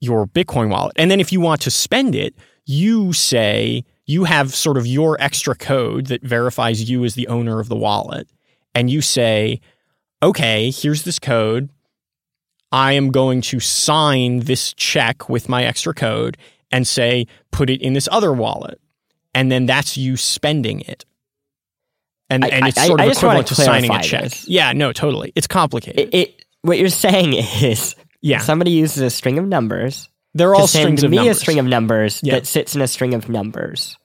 your 0.00 0.26
Bitcoin 0.26 0.70
wallet. 0.70 0.94
And 0.96 1.10
then 1.10 1.20
if 1.20 1.32
you 1.32 1.40
want 1.40 1.60
to 1.62 1.70
spend 1.70 2.14
it, 2.14 2.34
you 2.64 3.12
say 3.12 3.84
you 4.04 4.24
have 4.24 4.54
sort 4.54 4.76
of 4.76 4.86
your 4.86 5.16
extra 5.20 5.54
code 5.54 6.06
that 6.06 6.22
verifies 6.22 6.88
you 6.88 7.04
as 7.04 7.14
the 7.14 7.28
owner 7.28 7.60
of 7.60 7.68
the 7.68 7.76
wallet. 7.76 8.28
And 8.74 8.90
you 8.90 9.00
say, 9.00 9.60
okay, 10.22 10.70
here's 10.70 11.02
this 11.02 11.18
code. 11.18 11.70
I 12.72 12.92
am 12.92 13.10
going 13.10 13.40
to 13.42 13.60
sign 13.60 14.40
this 14.40 14.74
check 14.74 15.28
with 15.28 15.48
my 15.48 15.64
extra 15.64 15.94
code 15.94 16.36
and 16.70 16.86
say, 16.86 17.26
put 17.50 17.70
it 17.70 17.80
in 17.80 17.92
this 17.92 18.08
other 18.10 18.32
wallet. 18.32 18.80
And 19.34 19.50
then 19.50 19.66
that's 19.66 19.96
you 19.96 20.16
spending 20.16 20.80
it. 20.80 21.04
And, 22.28 22.44
I, 22.44 22.48
and 22.48 22.66
it's 22.66 22.84
sort 22.84 23.00
I, 23.00 23.04
of 23.04 23.12
equivalent 23.12 23.46
to 23.48 23.54
signing 23.54 23.94
a 23.94 24.02
check. 24.02 24.24
This. 24.24 24.48
Yeah, 24.48 24.72
no, 24.72 24.92
totally. 24.92 25.32
It's 25.36 25.46
complicated. 25.46 26.00
It, 26.00 26.14
it, 26.14 26.44
what 26.62 26.78
you're 26.78 26.88
saying 26.88 27.34
is 27.62 27.94
yeah. 28.26 28.38
Somebody 28.40 28.72
uses 28.72 29.02
a 29.02 29.10
string 29.10 29.38
of 29.38 29.46
numbers. 29.46 30.08
They're 30.34 30.54
all 30.54 30.66
strings 30.66 31.04
of 31.04 31.10
me 31.10 31.18
numbers. 31.18 31.36
a 31.36 31.40
string 31.40 31.58
of 31.60 31.66
numbers 31.66 32.20
yeah. 32.24 32.34
that 32.34 32.46
sits 32.46 32.74
in 32.74 32.82
a 32.82 32.88
string 32.88 33.14
of 33.14 33.28
numbers. 33.28 33.96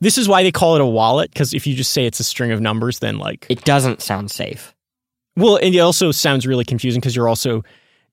This 0.00 0.18
is 0.18 0.28
why 0.28 0.42
they 0.42 0.50
call 0.50 0.74
it 0.74 0.80
a 0.80 0.86
wallet 0.86 1.30
because 1.30 1.54
if 1.54 1.66
you 1.66 1.76
just 1.76 1.92
say 1.92 2.04
it's 2.04 2.18
a 2.18 2.24
string 2.24 2.50
of 2.50 2.60
numbers, 2.60 2.98
then 2.98 3.18
like 3.18 3.46
it 3.48 3.64
doesn't 3.64 4.02
sound 4.02 4.32
safe. 4.32 4.74
Well, 5.36 5.56
and 5.56 5.72
it 5.72 5.78
also 5.78 6.10
sounds 6.10 6.46
really 6.46 6.64
confusing 6.64 7.00
because 7.00 7.14
you're 7.14 7.28
also 7.28 7.62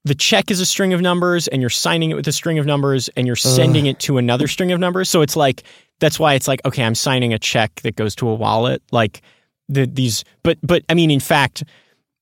the 0.06 0.14
check 0.14 0.52
is 0.52 0.60
a 0.60 0.66
string 0.66 0.94
of 0.94 1.02
numbers 1.02 1.48
and 1.48 1.60
you're 1.60 1.72
signing 1.72 2.12
it 2.12 2.14
with 2.14 2.28
a 2.28 2.32
string 2.32 2.60
of 2.60 2.68
numbers 2.68 3.10
and 3.18 3.26
you're 3.26 3.36
sending 3.36 3.88
it 3.88 4.00
to 4.02 4.20
another 4.20 4.48
string 4.48 4.72
of 4.72 4.80
numbers. 4.80 5.10
So 5.10 5.22
it's 5.22 5.36
like 5.36 5.64
that's 6.00 6.20
why 6.20 6.36
it's 6.36 6.48
like 6.48 6.62
okay, 6.66 6.84
I'm 6.84 6.96
signing 6.96 7.34
a 7.34 7.40
check 7.40 7.82
that 7.82 7.96
goes 7.96 8.16
to 8.18 8.30
a 8.30 8.36
wallet. 8.36 8.84
Like 8.92 9.24
the, 9.68 9.88
these, 9.88 10.24
but 10.44 10.60
but 10.62 10.84
I 10.88 10.94
mean, 10.94 11.10
in 11.10 11.20
fact, 11.20 11.64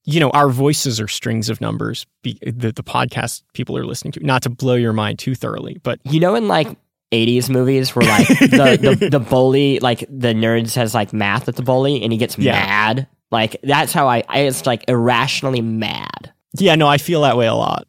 you 0.09 0.19
know, 0.21 0.29
our 0.31 0.47
voices 0.49 0.99
are 1.01 1.07
strings 1.09 1.49
of 1.49 1.59
numbers. 1.59 2.05
Be, 2.23 2.39
the 2.41 2.71
the 2.71 2.81
podcast 2.83 3.43
people 3.53 3.77
are 3.77 3.85
listening 3.85 4.13
to. 4.13 4.25
Not 4.25 4.41
to 4.43 4.49
blow 4.49 4.75
your 4.75 4.93
mind 4.93 5.19
too 5.19 5.35
thoroughly, 5.35 5.79
but 5.83 5.99
you 6.05 6.19
know, 6.21 6.33
in 6.33 6.47
like 6.47 6.69
80s 7.11 7.49
movies 7.49 7.95
where 7.95 8.07
like 8.07 8.27
the, 8.27 8.95
the 8.99 9.09
the 9.11 9.19
bully 9.19 9.79
like 9.79 9.99
the 10.09 10.33
nerd 10.33 10.69
says 10.69 10.93
like 10.93 11.11
math 11.13 11.47
at 11.47 11.55
the 11.57 11.61
bully 11.61 12.01
and 12.03 12.11
he 12.13 12.17
gets 12.17 12.37
Yeah. 12.37 12.53
mad 12.53 13.07
like 13.31 13.57
that's 13.63 13.93
how 13.93 14.07
I, 14.09 14.23
I 14.27 14.39
it's 14.39 14.65
like 14.65 14.83
irrationally 14.89 15.61
mad 15.61 16.33
Yeah, 16.57 16.75
no, 16.75 16.87
I 16.87 16.97
feel 16.97 17.21
that 17.21 17.37
way 17.37 17.47
a 17.47 17.53
lot. 17.53 17.87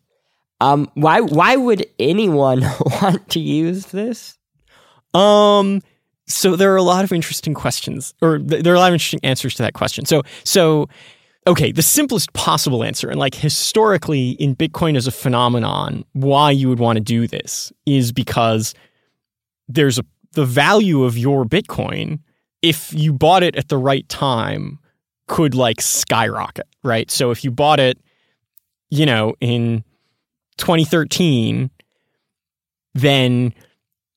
um 0.60 0.88
why 0.94 1.20
why 1.20 1.56
would 1.56 1.84
anyone 1.98 2.60
want 3.02 3.28
to 3.30 3.40
use 3.40 3.86
this 3.86 4.38
Um, 5.14 5.82
so 6.28 6.54
there 6.56 6.72
are 6.72 6.76
a 6.76 6.82
lot 6.82 7.02
of 7.04 7.12
interesting 7.12 7.54
questions, 7.54 8.14
or 8.22 8.38
th- 8.38 8.62
there 8.62 8.72
are 8.72 8.76
a 8.76 8.80
lot 8.80 8.88
of 8.88 8.94
interesting 8.94 9.20
answers 9.24 9.54
to 9.54 9.62
that 9.62 9.72
question. 9.72 10.04
So, 10.04 10.22
so 10.44 10.88
okay, 11.48 11.72
the 11.72 11.82
simplest 11.82 12.32
possible 12.34 12.84
answer, 12.84 13.08
and 13.08 13.18
like 13.18 13.34
historically 13.34 14.30
in 14.32 14.54
Bitcoin 14.54 14.96
as 14.96 15.06
a 15.06 15.10
phenomenon, 15.10 16.04
why 16.12 16.50
you 16.50 16.68
would 16.68 16.78
want 16.78 16.96
to 16.96 17.02
do 17.02 17.26
this 17.26 17.72
is 17.86 18.12
because 18.12 18.74
there's 19.66 19.98
a 19.98 20.04
the 20.32 20.44
value 20.44 21.04
of 21.04 21.16
your 21.16 21.44
Bitcoin 21.44 22.20
if 22.62 22.92
you 22.92 23.12
bought 23.12 23.42
it 23.42 23.56
at 23.56 23.68
the 23.68 23.78
right 23.78 24.08
time 24.08 24.78
could 25.26 25.54
like 25.54 25.80
skyrocket, 25.80 26.66
right? 26.82 27.10
So 27.10 27.30
if 27.30 27.44
you 27.44 27.50
bought 27.50 27.80
it, 27.80 27.98
you 28.90 29.06
know, 29.06 29.34
in 29.40 29.84
2013, 30.58 31.70
then 32.94 33.54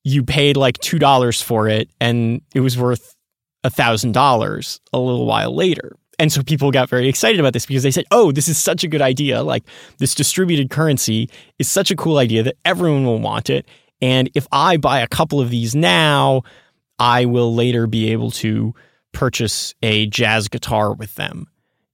you 0.04 0.24
paid 0.24 0.58
like 0.58 0.78
two 0.80 1.00
dollars 1.00 1.42
for 1.42 1.68
it 1.68 1.90
and 2.00 2.42
it 2.54 2.60
was 2.60 2.78
worth 2.78 3.16
a 3.64 3.70
thousand 3.70 4.14
dollars 4.14 4.80
a 4.92 5.00
little 5.00 5.26
while 5.26 5.56
later. 5.56 5.96
And 6.22 6.32
so 6.32 6.44
people 6.44 6.70
got 6.70 6.88
very 6.88 7.10
excited 7.10 7.40
about 7.40 7.54
this 7.54 7.66
because 7.66 7.82
they 7.82 7.90
said, 7.90 8.06
oh, 8.12 8.32
this 8.32 8.48
is 8.48 8.56
such 8.56 8.84
a 8.84 8.88
good 8.88 9.02
idea. 9.02 9.42
Like 9.42 9.64
this 9.98 10.14
distributed 10.14 10.70
currency 10.70 11.32
is 11.58 11.68
such 11.68 11.90
a 11.90 11.96
cool 11.96 12.20
idea 12.20 12.44
that 12.44 12.58
everyone 12.64 13.06
will 13.06 13.18
want 13.18 13.50
it. 13.50 13.68
And 14.04 14.30
if 14.36 14.48
I 14.52 14.78
buy 14.78 15.00
a 15.00 15.08
couple 15.08 15.42
of 15.42 15.50
these 15.50 15.74
now, 15.74 16.44
I 17.00 17.26
will 17.26 17.56
later 17.56 17.88
be 17.88 18.12
able 18.12 18.30
to 18.32 18.76
purchase 19.14 19.74
a 19.82 20.06
jazz 20.06 20.48
guitar 20.48 20.94
with 20.94 21.16
them, 21.16 21.48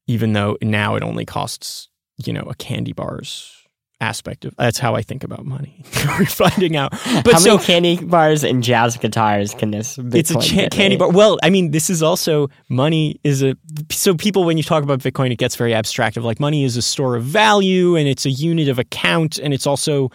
even 0.07 0.34
though 0.34 0.57
now 0.62 0.96
it 0.96 1.03
only 1.03 1.24
costs, 1.24 1.88
you 2.17 2.34
know, 2.34 2.43
a 2.50 2.55
candy 2.55 2.91
bars 2.91 3.57
aspect 4.00 4.46
of 4.46 4.56
that's 4.58 4.77
how 4.77 4.96
I 4.96 5.01
think 5.01 5.24
about 5.24 5.46
money. 5.46 5.84
We're 6.20 6.25
finding 6.25 6.75
out. 6.75 6.92
But 7.24 7.34
how 7.34 7.39
so 7.39 7.56
many 7.56 7.66
candy 7.66 8.06
bars 8.06 8.44
and 8.44 8.63
jazz 8.63 8.98
guitars 8.98 9.54
can 9.54 9.72
this 9.72 9.98
Bitcoin 9.98 10.16
it's 10.16 10.32
a 10.32 10.39
cha- 10.39 10.70
candy 10.70 10.98
bar. 10.98 11.10
Well, 11.10 11.39
I 11.42 11.50
mean, 11.50 11.72
this 11.72 11.89
is 11.89 12.04
also 12.04 12.50
money 12.70 13.20
is 13.24 13.42
a 13.44 13.56
so 13.92 14.16
people 14.16 14.44
when 14.44 14.58
you 14.58 14.63
talk 14.63 14.84
about 14.84 15.00
Bitcoin, 15.00 15.32
it 15.32 15.38
gets 15.38 15.56
very 15.56 15.74
abstract. 15.74 16.18
Of 16.18 16.24
like 16.24 16.39
money 16.39 16.63
is 16.63 16.77
a 16.77 16.82
store 16.82 17.16
of 17.16 17.24
value 17.24 17.96
and 17.96 18.08
it's 18.08 18.25
a 18.25 18.30
unit 18.30 18.68
of 18.70 18.80
account 18.80 19.39
and 19.39 19.54
it's 19.54 19.66
also 19.66 20.12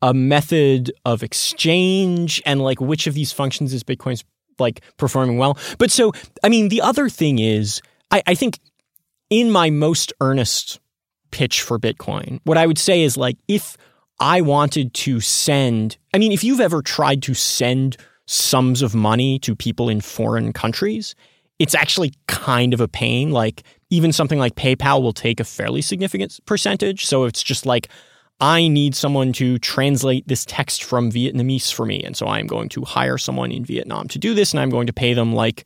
a 0.00 0.14
method 0.14 0.92
of 1.04 1.22
exchange 1.22 2.40
and 2.46 2.62
like 2.62 2.80
which 2.80 3.06
of 3.06 3.14
these 3.14 3.32
functions 3.32 3.74
is 3.74 3.82
Bitcoin's 3.82 4.24
like 4.58 4.80
performing 4.96 5.38
well. 5.38 5.58
But 5.78 5.90
so 5.90 6.12
I 6.42 6.48
mean, 6.48 6.68
the 6.68 6.80
other 6.80 7.08
thing 7.08 7.38
is, 7.38 7.82
I, 8.10 8.22
I 8.26 8.34
think 8.34 8.58
in 9.30 9.50
my 9.50 9.70
most 9.70 10.12
earnest 10.20 10.80
pitch 11.30 11.62
for 11.62 11.78
Bitcoin, 11.78 12.40
what 12.44 12.58
I 12.58 12.66
would 12.66 12.78
say 12.78 13.02
is 13.02 13.16
like 13.16 13.36
if 13.48 13.76
I 14.20 14.40
wanted 14.40 14.94
to 14.94 15.20
send, 15.20 15.96
I 16.12 16.18
mean, 16.18 16.32
if 16.32 16.42
you've 16.42 16.60
ever 16.60 16.82
tried 16.82 17.22
to 17.22 17.34
send 17.34 17.96
sums 18.26 18.82
of 18.82 18.94
money 18.94 19.38
to 19.40 19.54
people 19.54 19.88
in 19.88 20.00
foreign 20.00 20.52
countries, 20.52 21.14
it's 21.58 21.74
actually 21.74 22.12
kind 22.26 22.74
of 22.74 22.80
a 22.80 22.88
pain. 22.88 23.30
Like, 23.30 23.62
even 23.90 24.12
something 24.12 24.38
like 24.38 24.54
PayPal 24.54 25.02
will 25.02 25.12
take 25.12 25.40
a 25.40 25.44
fairly 25.44 25.82
significant 25.82 26.38
percentage. 26.46 27.06
So 27.06 27.24
it's 27.24 27.42
just 27.42 27.64
like, 27.64 27.88
I 28.40 28.68
need 28.68 28.94
someone 28.94 29.32
to 29.34 29.58
translate 29.58 30.28
this 30.28 30.44
text 30.44 30.84
from 30.84 31.10
Vietnamese 31.10 31.72
for 31.72 31.86
me. 31.86 32.04
And 32.04 32.16
so 32.16 32.28
I'm 32.28 32.46
going 32.46 32.68
to 32.70 32.84
hire 32.84 33.18
someone 33.18 33.50
in 33.50 33.64
Vietnam 33.64 34.06
to 34.08 34.18
do 34.18 34.34
this, 34.34 34.52
and 34.52 34.60
I'm 34.60 34.70
going 34.70 34.86
to 34.86 34.92
pay 34.92 35.14
them 35.14 35.32
like, 35.34 35.64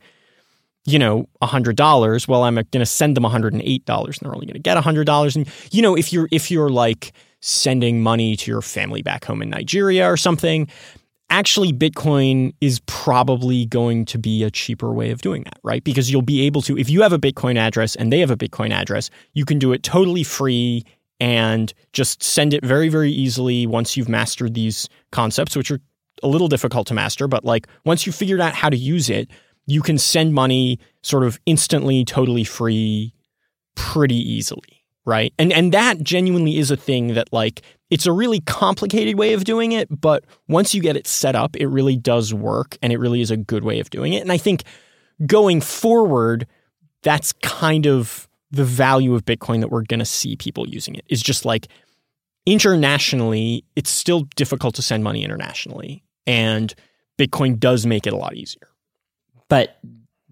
you 0.85 0.99
know, 0.99 1.27
$100. 1.41 2.27
Well, 2.27 2.43
I'm 2.43 2.55
going 2.55 2.65
to 2.71 2.85
send 2.85 3.15
them 3.15 3.23
$108 3.23 3.53
and 3.53 4.15
they're 4.21 4.33
only 4.33 4.45
going 4.45 4.53
to 4.53 4.59
get 4.59 4.77
$100. 4.77 5.35
And, 5.35 5.47
you 5.71 5.81
know, 5.81 5.95
if 5.95 6.11
you're, 6.11 6.27
if 6.31 6.51
you're 6.51 6.69
like 6.69 7.13
sending 7.41 8.01
money 8.01 8.35
to 8.35 8.51
your 8.51 8.61
family 8.61 9.01
back 9.01 9.25
home 9.25 9.41
in 9.41 9.49
Nigeria 9.49 10.09
or 10.09 10.17
something, 10.17 10.67
actually 11.29 11.71
Bitcoin 11.73 12.53
is 12.61 12.79
probably 12.85 13.65
going 13.65 14.05
to 14.05 14.17
be 14.17 14.43
a 14.43 14.51
cheaper 14.51 14.93
way 14.93 15.11
of 15.11 15.21
doing 15.21 15.43
that, 15.43 15.59
right? 15.63 15.83
Because 15.83 16.11
you'll 16.11 16.21
be 16.21 16.45
able 16.45 16.61
to, 16.63 16.77
if 16.77 16.89
you 16.89 17.01
have 17.01 17.13
a 17.13 17.19
Bitcoin 17.19 17.57
address 17.57 17.95
and 17.95 18.11
they 18.11 18.19
have 18.19 18.31
a 18.31 18.37
Bitcoin 18.37 18.71
address, 18.71 19.09
you 19.33 19.45
can 19.45 19.59
do 19.59 19.71
it 19.73 19.83
totally 19.83 20.23
free 20.23 20.83
and 21.19 21.73
just 21.93 22.21
send 22.21 22.53
it 22.53 22.65
very, 22.65 22.89
very 22.89 23.11
easily 23.11 23.65
once 23.65 23.95
you've 23.95 24.09
mastered 24.09 24.53
these 24.53 24.89
concepts, 25.11 25.55
which 25.55 25.71
are 25.71 25.79
a 26.21 26.27
little 26.27 26.47
difficult 26.47 26.87
to 26.87 26.93
master. 26.93 27.27
But 27.27 27.45
like 27.45 27.67
once 27.85 28.05
you've 28.05 28.15
figured 28.15 28.41
out 28.41 28.53
how 28.53 28.69
to 28.69 28.77
use 28.77 29.09
it, 29.09 29.31
you 29.65 29.81
can 29.81 29.97
send 29.97 30.33
money 30.33 30.79
sort 31.01 31.23
of 31.23 31.39
instantly, 31.45 32.03
totally 32.05 32.43
free, 32.43 33.13
pretty 33.75 34.15
easily, 34.15 34.83
right? 35.05 35.33
And 35.37 35.51
and 35.53 35.73
that 35.73 36.01
genuinely 36.03 36.57
is 36.57 36.71
a 36.71 36.77
thing 36.77 37.13
that 37.13 37.31
like 37.31 37.61
it's 37.89 38.05
a 38.05 38.11
really 38.11 38.39
complicated 38.41 39.17
way 39.17 39.33
of 39.33 39.43
doing 39.43 39.71
it, 39.71 39.87
but 39.89 40.25
once 40.47 40.73
you 40.73 40.81
get 40.81 40.97
it 40.97 41.07
set 41.07 41.35
up, 41.35 41.55
it 41.55 41.67
really 41.67 41.95
does 41.95 42.33
work 42.33 42.77
and 42.81 42.91
it 42.91 42.97
really 42.97 43.21
is 43.21 43.31
a 43.31 43.37
good 43.37 43.63
way 43.63 43.79
of 43.79 43.89
doing 43.89 44.13
it. 44.13 44.21
And 44.21 44.31
I 44.31 44.37
think 44.37 44.63
going 45.25 45.61
forward, 45.61 46.47
that's 47.03 47.33
kind 47.33 47.85
of 47.85 48.27
the 48.51 48.63
value 48.63 49.15
of 49.15 49.25
Bitcoin 49.25 49.61
that 49.61 49.69
we're 49.69 49.83
going 49.83 49.99
to 49.99 50.05
see 50.05 50.35
people 50.35 50.67
using 50.67 50.95
it 50.95 51.05
is 51.09 51.21
just 51.21 51.43
like 51.45 51.67
internationally, 52.45 53.63
it's 53.75 53.89
still 53.89 54.21
difficult 54.35 54.75
to 54.75 54.81
send 54.81 55.03
money 55.03 55.23
internationally. 55.23 56.03
And 56.27 56.73
Bitcoin 57.17 57.59
does 57.59 57.85
make 57.85 58.05
it 58.07 58.13
a 58.13 58.17
lot 58.17 58.35
easier. 58.35 58.67
But 59.49 59.77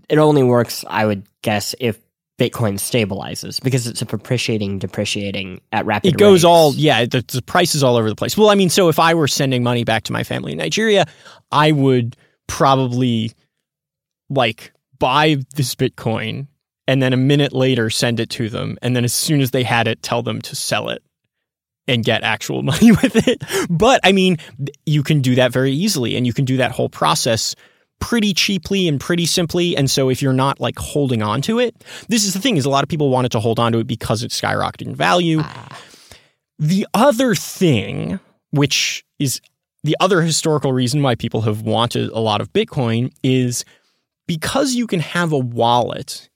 it 0.09 0.17
only 0.17 0.43
works 0.43 0.83
I 0.87 1.05
would 1.05 1.23
guess 1.41 1.75
if 1.79 1.99
Bitcoin 2.39 2.73
stabilizes 2.79 3.61
because 3.61 3.85
it's 3.85 4.01
a 4.01 4.05
appreciating 4.05 4.79
depreciating 4.79 5.61
at 5.71 5.85
rapid 5.85 6.13
It 6.13 6.17
goes 6.17 6.39
rates. 6.39 6.45
all, 6.45 6.73
yeah, 6.75 7.05
the, 7.05 7.23
the 7.27 7.41
price 7.43 7.75
is 7.75 7.83
all 7.83 7.97
over 7.97 8.09
the 8.09 8.15
place. 8.15 8.35
Well, 8.35 8.49
I 8.49 8.55
mean, 8.55 8.69
so 8.69 8.89
if 8.89 8.97
I 8.97 9.13
were 9.13 9.27
sending 9.27 9.61
money 9.61 9.83
back 9.83 10.03
to 10.03 10.13
my 10.13 10.23
family 10.23 10.53
in 10.53 10.57
Nigeria, 10.57 11.05
I 11.51 11.71
would 11.71 12.15
probably 12.47 13.31
like 14.29 14.73
buy 14.97 15.37
this 15.55 15.75
Bitcoin 15.75 16.47
and 16.87 17.01
then 17.01 17.13
a 17.13 17.17
minute 17.17 17.53
later 17.53 17.91
send 17.91 18.19
it 18.19 18.29
to 18.31 18.49
them. 18.49 18.77
And 18.81 18.95
then 18.95 19.03
as 19.03 19.13
soon 19.13 19.39
as 19.39 19.51
they 19.51 19.63
had 19.63 19.87
it, 19.87 20.01
tell 20.01 20.23
them 20.23 20.41
to 20.41 20.55
sell 20.55 20.89
it 20.89 21.03
and 21.87 22.03
get 22.03 22.23
actual 22.23 22.63
money 22.63 22.91
with 22.91 23.27
it. 23.27 23.43
But 23.69 23.99
I 24.03 24.13
mean, 24.13 24.37
you 24.87 25.03
can 25.03 25.21
do 25.21 25.35
that 25.35 25.51
very 25.51 25.73
easily 25.73 26.15
and 26.17 26.25
you 26.25 26.33
can 26.33 26.45
do 26.45 26.57
that 26.57 26.71
whole 26.71 26.89
process 26.89 27.55
pretty 28.01 28.33
cheaply 28.33 28.87
and 28.89 28.99
pretty 28.99 29.25
simply. 29.25 29.77
And 29.77 29.89
so 29.89 30.09
if 30.09 30.21
you're 30.21 30.33
not 30.33 30.59
like 30.59 30.77
holding 30.77 31.21
on 31.21 31.41
to 31.43 31.59
it, 31.59 31.73
this 32.09 32.25
is 32.25 32.33
the 32.33 32.39
thing 32.41 32.57
is 32.57 32.65
a 32.65 32.69
lot 32.69 32.83
of 32.83 32.89
people 32.89 33.09
wanted 33.09 33.31
to 33.31 33.39
hold 33.39 33.59
on 33.59 33.71
to 33.71 33.79
it 33.79 33.87
because 33.87 34.23
it's 34.23 34.39
skyrocketed 34.41 34.87
in 34.87 34.95
value. 34.95 35.41
The 36.59 36.85
other 36.93 37.33
thing, 37.35 38.19
which 38.51 39.05
is 39.19 39.39
the 39.83 39.95
other 39.99 40.21
historical 40.21 40.73
reason 40.73 41.01
why 41.01 41.15
people 41.15 41.41
have 41.41 41.61
wanted 41.61 42.09
a 42.09 42.19
lot 42.19 42.41
of 42.41 42.51
Bitcoin, 42.53 43.11
is 43.23 43.63
because 44.27 44.73
you 44.75 44.85
can 44.87 44.99
have 44.99 45.31
a 45.31 45.37
wallet 45.39 46.29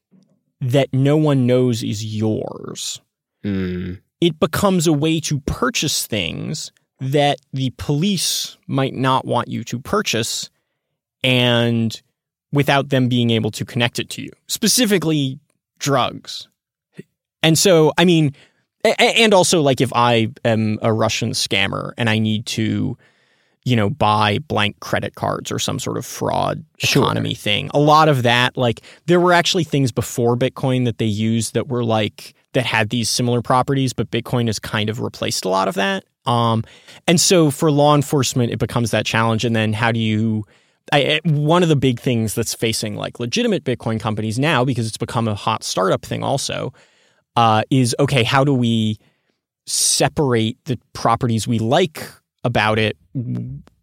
that 0.62 0.94
no 0.94 1.18
one 1.18 1.46
knows 1.46 1.84
is 1.84 2.04
yours, 2.06 3.02
Mm. 3.46 4.00
it 4.22 4.40
becomes 4.40 4.88
a 4.88 4.94
way 4.94 5.20
to 5.20 5.40
purchase 5.42 6.08
things 6.08 6.72
that 7.00 7.38
the 7.54 7.72
police 7.78 8.58
might 8.68 8.96
not 8.96 9.26
want 9.26 9.50
you 9.50 9.64
to 9.66 9.78
purchase 9.80 10.50
and 11.26 12.02
without 12.52 12.90
them 12.90 13.10
being 13.10 13.32
able 13.32 13.52
to 13.52 13.66
connect 13.66 14.00
it 14.00 14.10
to 14.12 14.22
you, 14.22 14.32
specifically 14.48 15.40
drugs. 15.80 16.48
And 17.44 17.58
so, 17.58 17.92
I 17.98 18.06
mean, 18.06 18.34
and 19.00 19.34
also 19.34 19.62
like 19.62 19.82
if 19.82 19.92
I 19.94 20.30
am 20.46 20.80
a 20.82 20.94
Russian 20.94 21.32
scammer 21.32 21.94
and 21.98 22.10
I 22.10 22.20
need 22.20 22.46
to, 22.48 22.98
you 23.64 23.76
know, 23.76 23.90
buy 23.90 24.38
blank 24.40 24.80
credit 24.80 25.16
cards 25.16 25.52
or 25.52 25.58
some 25.58 25.80
sort 25.80 25.98
of 25.98 26.06
fraud 26.06 26.64
Sure. 26.78 27.04
economy 27.04 27.34
thing, 27.34 27.72
a 27.74 27.80
lot 27.80 28.08
of 28.08 28.24
that, 28.24 28.56
like 28.56 28.82
there 29.08 29.20
were 29.20 29.34
actually 29.34 29.64
things 29.64 29.92
before 29.92 30.38
Bitcoin 30.38 30.86
that 30.86 31.00
they 31.00 31.06
used 31.06 31.56
that 31.56 31.68
were 31.68 31.84
like 31.84 32.36
that 32.54 32.66
had 32.66 32.90
these 32.92 33.10
similar 33.10 33.42
properties, 33.42 33.92
but 33.92 34.12
Bitcoin 34.12 34.46
has 34.46 34.60
kind 34.60 34.90
of 34.90 35.02
replaced 35.02 35.44
a 35.46 35.50
lot 35.50 35.68
of 35.68 35.74
that. 35.76 36.06
Um, 36.28 36.64
and 37.08 37.20
so 37.20 37.52
for 37.52 37.72
law 37.72 37.96
enforcement, 37.96 38.52
it 38.52 38.60
becomes 38.60 38.92
that 38.92 39.06
challenge. 39.06 39.44
And 39.44 39.56
then 39.56 39.74
how 39.74 39.92
do 39.92 40.00
you? 40.00 40.46
I, 40.94 41.20
one 41.24 41.64
of 41.64 41.70
the 41.70 41.76
big 41.76 42.00
things 42.00 42.36
that's 42.36 42.54
facing 42.54 42.96
like 42.96 43.20
legitimate 43.20 43.64
Bitcoin 43.64 44.00
companies 44.00 44.38
now, 44.38 44.64
because 44.64 44.88
it's 44.88 44.98
become 44.98 45.28
a 45.28 45.36
hot 45.36 45.64
startup 45.64 46.06
thing, 46.06 46.24
also, 46.24 46.74
uh, 47.36 47.64
is 47.70 47.96
okay. 48.00 48.24
How 48.24 48.44
do 48.44 48.54
we 48.54 49.00
separate 49.66 50.64
the 50.66 50.80
properties 50.94 51.48
we 51.48 51.60
like 51.60 52.08
about 52.44 52.78
it 52.78 52.96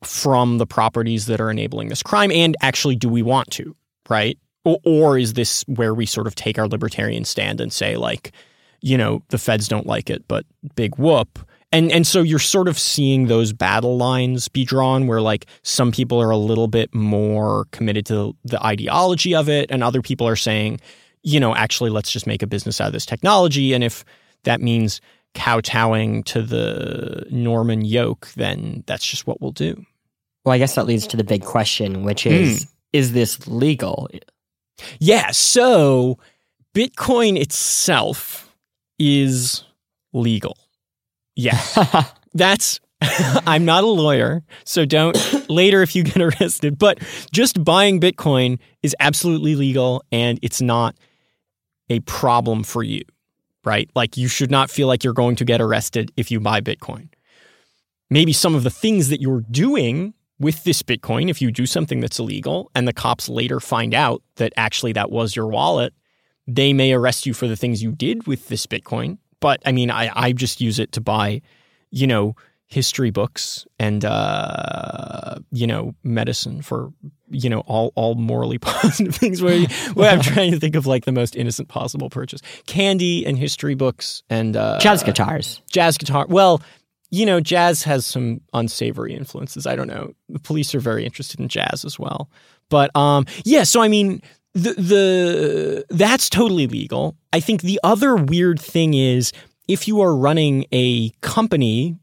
from 0.04 0.58
the 0.58 0.66
properties 0.66 1.26
that 1.26 1.40
are 1.40 1.50
enabling 1.50 1.88
this 1.88 2.02
crime? 2.02 2.30
And 2.30 2.56
actually, 2.62 2.96
do 2.96 3.08
we 3.08 3.22
want 3.22 3.50
to? 3.52 3.74
Right? 4.08 4.38
Or, 4.64 4.78
or 4.84 5.18
is 5.18 5.32
this 5.32 5.64
where 5.66 5.94
we 5.94 6.06
sort 6.06 6.26
of 6.26 6.34
take 6.34 6.58
our 6.58 6.68
libertarian 6.68 7.24
stand 7.24 7.60
and 7.60 7.72
say 7.72 7.96
like, 7.96 8.32
you 8.80 8.96
know, 8.96 9.22
the 9.28 9.38
feds 9.38 9.68
don't 9.68 9.86
like 9.86 10.08
it, 10.08 10.26
but 10.28 10.44
big 10.76 10.96
whoop. 10.98 11.38
And 11.72 11.90
and 11.90 12.06
so 12.06 12.20
you're 12.20 12.38
sort 12.38 12.68
of 12.68 12.78
seeing 12.78 13.26
those 13.26 13.52
battle 13.52 13.96
lines 13.96 14.46
be 14.48 14.64
drawn 14.64 15.06
where 15.06 15.20
like 15.20 15.46
some 15.62 15.90
people 15.90 16.20
are 16.20 16.30
a 16.30 16.36
little 16.36 16.68
bit 16.68 16.94
more 16.94 17.66
committed 17.72 18.06
to 18.06 18.36
the 18.44 18.64
ideology 18.64 19.34
of 19.34 19.48
it 19.48 19.70
and 19.70 19.82
other 19.82 20.02
people 20.02 20.28
are 20.28 20.36
saying 20.36 20.78
you 21.22 21.40
know 21.40 21.54
actually 21.56 21.90
let's 21.90 22.12
just 22.12 22.26
make 22.26 22.42
a 22.42 22.46
business 22.46 22.80
out 22.80 22.88
of 22.88 22.92
this 22.92 23.06
technology 23.06 23.72
and 23.72 23.82
if 23.82 24.04
that 24.44 24.60
means 24.60 25.00
kowtowing 25.34 26.22
to 26.22 26.42
the 26.42 27.26
norman 27.30 27.84
yoke 27.84 28.28
then 28.36 28.84
that's 28.86 29.06
just 29.06 29.26
what 29.26 29.40
we'll 29.40 29.52
do. 29.52 29.84
Well, 30.44 30.52
I 30.52 30.58
guess 30.58 30.74
that 30.74 30.86
leads 30.86 31.06
to 31.06 31.16
the 31.16 31.22
big 31.24 31.44
question, 31.44 32.02
which 32.02 32.26
is 32.26 32.64
hmm. 32.64 32.68
is 32.92 33.12
this 33.12 33.46
legal? 33.48 34.08
yeah 34.98 35.30
so 35.30 36.18
bitcoin 36.74 37.38
itself 37.38 38.56
is 38.98 39.64
legal 40.12 40.56
yeah 41.36 41.60
that's 42.34 42.80
I'm 43.46 43.64
not 43.64 43.84
a 43.84 43.88
lawyer, 43.88 44.42
so 44.64 44.84
don't 44.84 45.16
later 45.50 45.82
if 45.82 45.96
you 45.96 46.04
get 46.04 46.20
arrested. 46.20 46.78
But 46.78 47.00
just 47.32 47.62
buying 47.64 48.00
Bitcoin 48.00 48.58
is 48.82 48.94
absolutely 49.00 49.54
legal 49.54 50.04
and 50.12 50.38
it's 50.42 50.60
not 50.60 50.96
a 51.88 52.00
problem 52.00 52.62
for 52.62 52.82
you, 52.82 53.02
right? 53.64 53.90
Like 53.94 54.16
you 54.16 54.28
should 54.28 54.50
not 54.50 54.70
feel 54.70 54.86
like 54.86 55.04
you're 55.04 55.12
going 55.12 55.36
to 55.36 55.44
get 55.44 55.60
arrested 55.60 56.12
if 56.16 56.30
you 56.30 56.40
buy 56.40 56.60
Bitcoin. 56.60 57.08
Maybe 58.10 58.32
some 58.32 58.54
of 58.54 58.62
the 58.62 58.70
things 58.70 59.08
that 59.08 59.20
you're 59.20 59.44
doing 59.50 60.14
with 60.38 60.64
this 60.64 60.82
Bitcoin, 60.82 61.30
if 61.30 61.40
you 61.40 61.50
do 61.50 61.66
something 61.66 62.00
that's 62.00 62.18
illegal 62.18 62.70
and 62.74 62.86
the 62.86 62.92
cops 62.92 63.28
later 63.28 63.58
find 63.58 63.94
out 63.94 64.22
that 64.36 64.52
actually 64.56 64.92
that 64.92 65.10
was 65.10 65.34
your 65.34 65.46
wallet, 65.46 65.94
they 66.46 66.72
may 66.72 66.92
arrest 66.92 67.26
you 67.26 67.34
for 67.34 67.46
the 67.46 67.56
things 67.56 67.82
you 67.82 67.92
did 67.92 68.26
with 68.26 68.48
this 68.48 68.66
Bitcoin. 68.66 69.18
But 69.42 69.60
I 69.66 69.72
mean, 69.72 69.90
I, 69.90 70.10
I 70.14 70.32
just 70.32 70.62
use 70.62 70.78
it 70.78 70.92
to 70.92 71.02
buy, 71.02 71.42
you 71.90 72.06
know, 72.06 72.34
history 72.72 73.10
books 73.10 73.66
and 73.78 74.02
uh, 74.02 75.34
you 75.50 75.66
know 75.66 75.94
medicine 76.04 76.62
for 76.62 76.90
you 77.28 77.50
know 77.50 77.60
all 77.66 77.92
all 77.96 78.14
morally 78.14 78.56
positive 78.72 79.14
things 79.14 79.42
where, 79.42 79.66
where 79.92 80.10
I'm 80.10 80.22
trying 80.22 80.52
to 80.52 80.58
think 80.58 80.74
of 80.74 80.86
like 80.86 81.04
the 81.04 81.12
most 81.12 81.36
innocent 81.36 81.68
possible 81.68 82.08
purchase. 82.08 82.40
Candy 82.66 83.26
and 83.26 83.36
history 83.36 83.74
books 83.74 84.22
and 84.30 84.56
uh, 84.56 84.78
Jazz 84.80 85.02
guitars. 85.02 85.60
jazz 85.70 85.98
guitar. 85.98 86.24
Well 86.30 86.62
you 87.10 87.26
know 87.26 87.40
jazz 87.40 87.82
has 87.82 88.06
some 88.06 88.40
unsavory 88.54 89.14
influences. 89.14 89.66
I 89.66 89.76
don't 89.76 89.88
know. 89.88 90.14
The 90.30 90.38
police 90.38 90.74
are 90.74 90.80
very 90.80 91.04
interested 91.04 91.40
in 91.40 91.48
jazz 91.48 91.84
as 91.84 91.98
well. 91.98 92.30
But 92.70 92.94
um 92.96 93.26
yeah 93.44 93.64
so 93.64 93.82
I 93.82 93.88
mean 93.88 94.22
the 94.54 94.74
the 94.74 95.86
that's 95.90 96.28
totally 96.28 96.66
legal 96.66 97.16
I 97.32 97.40
think 97.40 97.62
the 97.62 97.80
other 97.82 98.16
weird 98.16 98.60
thing 98.60 98.94
is 98.94 99.32
if 99.68 99.88
you 99.88 100.00
are 100.00 100.14
running 100.14 100.66
a 100.72 101.10
company 101.20 101.96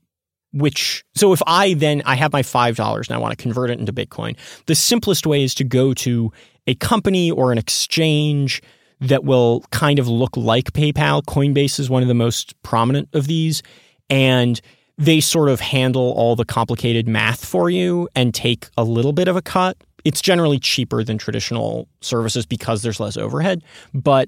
which 0.52 1.04
so 1.16 1.32
if 1.34 1.42
I 1.46 1.74
then 1.76 2.02
I 2.06 2.16
have 2.16 2.34
my 2.34 2.44
five 2.44 2.76
dollars 2.76 3.08
and 3.08 3.16
I 3.16 3.20
want 3.20 3.38
to 3.38 3.42
convert 3.42 3.70
it 3.70 3.80
into 3.80 3.94
Bitcoin, 3.94 4.36
the 4.66 4.76
simplest 4.76 5.28
way 5.28 5.44
is 5.44 5.54
to 5.56 5.64
go 5.64 5.94
to 5.96 6.32
a 6.68 6.76
company 6.76 7.32
or 7.32 7.52
an 7.52 7.58
exchange 7.58 8.62
that 9.02 9.24
will 9.24 9.62
kind 9.72 10.00
of 10.00 10.08
look 10.08 10.36
like 10.36 10.74
PayPal. 10.74 11.24
Coinbase 11.24 11.80
is 11.80 11.90
one 11.90 12.02
of 12.02 12.08
the 12.08 12.14
most 12.14 12.62
prominent 12.64 13.10
of 13.14 13.28
these, 13.28 13.62
and 14.10 14.60
they 14.98 15.22
sort 15.22 15.50
of 15.50 15.60
handle 15.62 16.12
all 16.12 16.36
the 16.36 16.46
complicated 16.46 17.08
math 17.08 17.46
for 17.46 17.70
you 17.70 18.10
and 18.16 18.34
take 18.34 18.68
a 18.78 18.84
little 18.84 19.14
bit 19.14 19.28
of 19.28 19.36
a 19.36 19.42
cut. 19.42 19.78
It's 20.10 20.22
generally 20.22 20.58
cheaper 20.58 21.04
than 21.04 21.20
traditional 21.20 21.88
services 22.02 22.44
because 22.48 22.82
there's 22.82 23.00
less 23.00 23.16
overhead, 23.16 23.64
but 23.94 24.28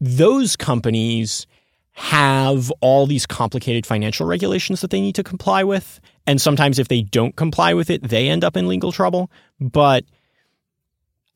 those 0.00 0.56
companies 0.56 1.46
have 1.92 2.72
all 2.80 3.06
these 3.06 3.26
complicated 3.26 3.86
financial 3.86 4.26
regulations 4.26 4.80
that 4.80 4.90
they 4.90 5.00
need 5.00 5.14
to 5.14 5.22
comply 5.22 5.62
with. 5.62 6.00
And 6.26 6.40
sometimes 6.40 6.80
if 6.80 6.88
they 6.88 7.02
don't 7.02 7.36
comply 7.36 7.74
with 7.74 7.90
it, 7.90 8.02
they 8.02 8.28
end 8.28 8.42
up 8.42 8.56
in 8.56 8.66
legal 8.66 8.90
trouble. 8.90 9.30
But 9.60 10.04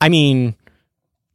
I 0.00 0.08
mean, 0.08 0.56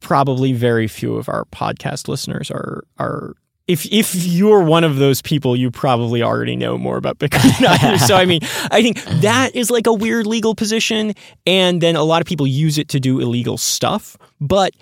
probably 0.02 0.52
very 0.52 0.90
few 0.90 1.16
of 1.16 1.30
our 1.30 1.46
podcast 1.46 2.10
listeners 2.10 2.52
are 2.52 2.84
are 2.98 3.36
if 3.70 3.86
if 3.92 4.16
you're 4.16 4.64
one 4.64 4.84
of 4.84 4.96
those 4.96 5.22
people, 5.22 5.56
you 5.56 5.70
probably 5.70 6.24
already 6.24 6.56
know 6.56 6.76
more 6.76 6.98
about 6.98 7.20
Bitcoin 7.20 7.80
than. 7.80 8.00
So 8.00 8.16
I 8.16 8.26
mean, 8.26 8.42
I 8.72 8.82
think 8.82 9.04
that 9.22 9.56
is 9.56 9.70
like 9.70 9.86
a 9.86 9.94
weird 9.94 10.26
legal 10.26 10.56
position. 10.56 11.14
And 11.46 11.80
then 11.80 11.96
a 11.96 12.02
lot 12.04 12.20
of 12.20 12.28
people 12.28 12.48
use 12.48 12.80
it 12.80 12.90
to 12.90 13.00
do 13.00 13.20
illegal 13.20 13.60
stuff. 13.60 14.18
But, 14.42 14.74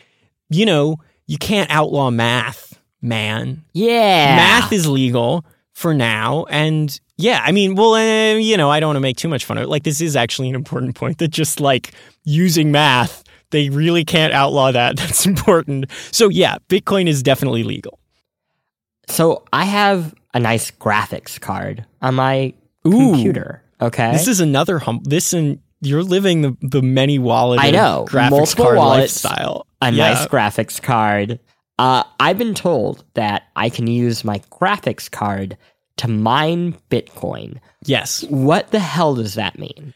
you 0.50 0.66
know, 0.66 0.98
you 1.26 1.38
can't 1.38 1.70
outlaw 1.70 2.10
math, 2.12 2.80
man. 3.02 3.66
Yeah. 3.74 4.38
Math 4.38 4.72
is 4.72 4.88
legal 4.88 5.44
for 5.74 5.94
now. 5.94 6.46
And 6.50 6.98
yeah, 7.18 7.42
I 7.44 7.52
mean, 7.52 7.76
well, 7.76 7.94
uh, 7.94 8.38
you 8.38 8.56
know, 8.56 8.70
I 8.70 8.80
don't 8.80 8.88
want 8.88 8.96
to 8.96 9.02
make 9.02 9.18
too 9.18 9.28
much 9.28 9.44
fun 9.44 9.58
of 9.58 9.64
it. 9.64 9.68
Like, 9.68 9.84
this 9.84 10.00
is 10.00 10.16
actually 10.16 10.48
an 10.48 10.56
important 10.56 10.96
point 10.96 11.18
that 11.18 11.28
just 11.28 11.60
like 11.60 11.92
using 12.24 12.72
math, 12.72 13.26
they 13.52 13.70
really 13.70 14.06
can't 14.06 14.32
outlaw 14.32 14.72
that. 14.72 14.96
That's 14.98 15.26
important. 15.26 15.88
So 16.12 16.30
yeah, 16.30 16.56
Bitcoin 16.70 17.08
is 17.10 17.22
definitely 17.22 17.64
legal. 17.64 18.00
So 19.08 19.44
I 19.54 19.66
have 19.66 20.14
a 20.34 20.40
nice 20.40 20.72
graphics 20.72 21.40
card 21.40 21.86
on 22.02 22.16
my 22.16 22.54
Ooh. 22.88 23.12
computer. 23.12 23.64
Okay. 23.82 24.12
This 24.12 24.28
is 24.28 24.40
another 24.40 24.80
hum. 24.80 25.02
This 25.04 25.34
and 25.34 25.60
you're 25.82 26.04
living 26.04 26.42
the 26.42 26.58
the 26.62 26.82
many 26.82 27.20
wallet. 27.20 27.60
I 27.62 27.72
know. 27.72 28.06
graphics 28.10 28.30
Multiple 28.32 28.66
card 28.66 28.78
wallets, 28.78 29.24
lifestyle. 29.24 29.68
a 29.82 29.92
Yeah. 29.92 30.14
nice 30.14 30.28
graphics 30.28 30.82
card. 30.82 31.40
Uh, 31.80 32.04
I've 32.20 32.38
been 32.40 32.56
told 32.56 33.04
that 33.14 33.44
I 33.56 33.70
can 33.70 33.86
use 33.88 34.24
my 34.24 34.40
graphics 34.52 35.10
card 35.12 35.58
to 35.98 36.08
mine 36.08 36.76
Bitcoin. 36.90 37.60
Yes. 37.86 38.24
What 38.30 38.72
the 38.72 38.80
hell 38.80 39.14
does 39.16 39.36
that 39.36 39.60
mean? 39.60 39.94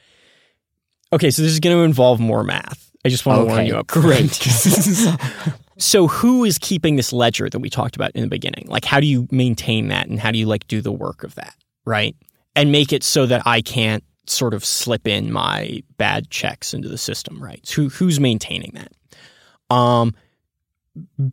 Okay, 1.11 1.31
so 1.31 1.41
this 1.41 1.51
is 1.51 1.59
going 1.59 1.75
to 1.75 1.83
involve 1.83 2.19
more 2.19 2.43
math. 2.43 2.91
I 3.03 3.09
just 3.09 3.25
want 3.25 3.41
to 3.41 3.45
warn 3.45 3.65
you 3.65 3.77
up. 3.77 3.87
great. 3.87 4.31
so 5.81 6.07
who 6.07 6.43
is 6.43 6.57
keeping 6.57 6.95
this 6.95 7.11
ledger 7.11 7.49
that 7.49 7.59
we 7.59 7.69
talked 7.69 7.95
about 7.95 8.11
in 8.11 8.21
the 8.21 8.27
beginning? 8.27 8.65
Like 8.67 8.85
how 8.85 8.99
do 8.99 9.07
you 9.07 9.27
maintain 9.31 9.87
that 9.87 10.07
and 10.07 10.19
how 10.19 10.31
do 10.31 10.37
you 10.37 10.45
like 10.45 10.67
do 10.67 10.81
the 10.81 10.91
work 10.91 11.23
of 11.23 11.35
that, 11.35 11.55
right? 11.85 12.15
And 12.55 12.71
make 12.71 12.93
it 12.93 13.03
so 13.03 13.25
that 13.25 13.43
I 13.45 13.61
can't 13.61 14.03
sort 14.27 14.53
of 14.53 14.63
slip 14.63 15.07
in 15.07 15.31
my 15.31 15.81
bad 15.97 16.29
checks 16.29 16.73
into 16.73 16.87
the 16.87 16.97
system, 16.97 17.41
right? 17.43 17.67
Who 17.71 17.89
who's 17.89 18.19
maintaining 18.19 18.73
that? 18.75 19.75
Um 19.75 20.13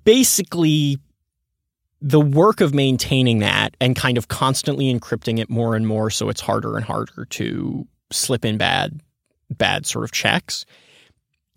basically 0.04 0.98
the 2.00 2.20
work 2.20 2.61
of 2.61 2.72
maintaining 2.72 3.40
that 3.40 3.76
and 3.80 3.96
kind 3.96 4.16
of 4.16 4.28
constantly 4.28 4.92
encrypting 4.92 5.38
it 5.38 5.50
more 5.50 5.74
and 5.74 5.87
more 5.87 6.11
so 6.11 6.28
it's 6.28 6.40
harder 6.40 6.76
and 6.76 6.84
harder 6.84 7.24
to 7.26 7.87
slip 8.12 8.44
in 8.44 8.56
bad 8.56 9.00
bad 9.50 9.84
sort 9.84 10.04
of 10.04 10.12
checks 10.12 10.64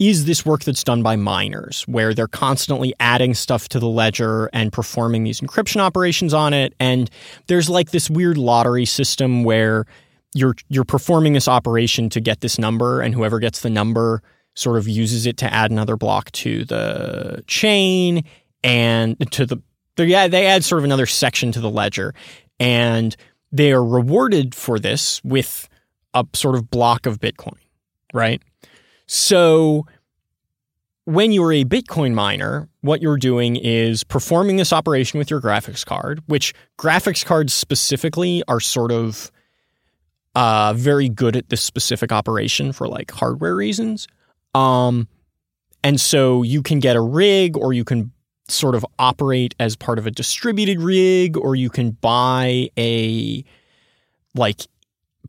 is 0.02 0.26
this 0.26 0.44
work 0.44 0.64
that's 0.64 0.84
done 0.84 1.04
by 1.04 1.16
miners 1.16 1.84
where 1.84 2.16
they're 2.16 2.28
constantly 2.28 2.92
adding 3.00 3.36
stuff 3.36 3.70
to 3.70 3.80
the 3.80 3.88
ledger 3.88 4.50
and 4.52 4.74
performing 4.74 5.24
these 5.24 5.42
encryption 5.42 5.80
operations 5.80 6.34
on 6.34 6.54
it? 6.54 6.74
And 6.80 7.08
there's 7.46 7.70
like 7.70 7.92
this 7.92 8.10
weird 8.10 8.36
lottery 8.36 8.86
system 8.86 9.44
where 9.44 9.86
you're 10.34 10.56
you're 10.70 10.86
performing 10.86 11.34
this 11.34 11.48
operation 11.48 12.10
to 12.10 12.20
get 12.20 12.42
this 12.42 12.58
number 12.58 13.00
and 13.00 13.14
whoever 13.14 13.38
gets 13.38 13.62
the 13.62 13.70
number 13.70 14.24
sort 14.56 14.78
of 14.78 14.88
uses 14.88 15.28
it 15.28 15.38
to 15.38 15.54
add 15.54 15.70
another 15.70 15.96
block 15.96 16.32
to 16.32 16.66
the 16.66 17.44
chain 17.46 18.24
and 18.64 19.32
to 19.32 19.46
the 19.46 19.58
yeah 19.98 20.28
they 20.28 20.48
add 20.48 20.64
sort 20.64 20.80
of 20.80 20.86
another 20.86 21.06
section 21.06 21.52
to 21.52 21.62
the 21.62 21.70
ledger. 21.70 22.16
And 22.60 23.16
they 23.52 23.72
are 23.72 23.86
rewarded 23.86 24.56
for 24.56 24.80
this 24.80 25.24
with 25.24 25.70
a 26.16 26.26
sort 26.34 26.56
of 26.56 26.72
block 26.72 27.06
of 27.06 27.20
bitcoin 27.20 27.58
right 28.14 28.42
so 29.14 29.86
when 31.04 31.34
you're 31.34 31.52
a 31.52 31.66
Bitcoin 31.66 32.14
miner, 32.14 32.70
what 32.80 33.02
you're 33.02 33.18
doing 33.18 33.58
is 33.58 34.06
performing 34.06 34.56
this 34.56 34.72
operation 34.72 35.18
with 35.18 35.30
your 35.30 35.42
graphics 35.42 35.86
card, 35.86 36.24
which 36.28 36.54
graphics 36.80 37.26
cards 37.26 37.54
specifically 37.54 38.42
are 38.48 38.62
sort 38.62 38.90
of 38.90 39.30
uh, 40.34 40.72
very 40.78 41.10
good 41.10 41.36
at 41.36 41.50
this 41.50 41.62
specific 41.62 42.14
operation 42.14 42.72
for 42.72 42.88
like 42.88 43.12
hardware 43.12 43.54
reasons. 43.54 44.08
Um, 44.56 45.10
and 45.84 46.00
so 46.00 46.42
you 46.42 46.64
can 46.64 46.80
get 46.80 46.96
a 46.96 47.02
rig 47.02 47.58
or 47.58 47.74
you 47.74 47.84
can 47.84 48.14
sort 48.48 48.76
of 48.76 48.86
operate 48.98 49.54
as 49.60 49.76
part 49.76 50.00
of 50.00 50.08
a 50.08 50.12
distributed 50.12 50.80
rig 50.80 51.36
or 51.36 51.58
you 51.58 51.70
can 51.70 51.92
buy 51.92 52.70
a 52.80 53.44
like 54.36 54.62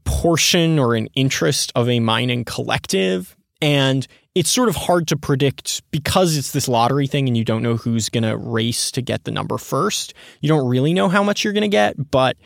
portion 0.05 0.79
or 0.79 0.95
an 0.95 1.09
interest 1.17 1.73
of 1.75 1.89
a 1.89 1.99
mining 1.99 2.45
collective 2.45 3.37
and 3.63 4.07
it's 4.35 4.51
sort 4.51 4.69
of 4.69 4.75
hard 4.75 5.07
to 5.09 5.17
predict 5.17 5.83
because 5.93 6.37
it's 6.37 6.53
this 6.53 6.67
lottery 6.67 7.07
thing 7.07 7.29
and 7.29 7.37
you 7.37 7.45
don't 7.45 7.63
know 7.63 7.77
who's 7.77 8.09
going 8.09 8.25
to 8.25 8.37
race 8.37 8.91
to 8.91 9.01
get 9.01 9.25
the 9.25 9.31
number 9.31 9.57
first. 9.57 10.15
You 10.41 10.49
don't 10.49 10.69
really 10.69 10.93
know 10.93 11.09
how 11.09 11.23
much 11.23 11.45
you're 11.45 11.53
going 11.53 11.63
to 11.63 11.69
get, 11.69 12.11
but 12.11 12.37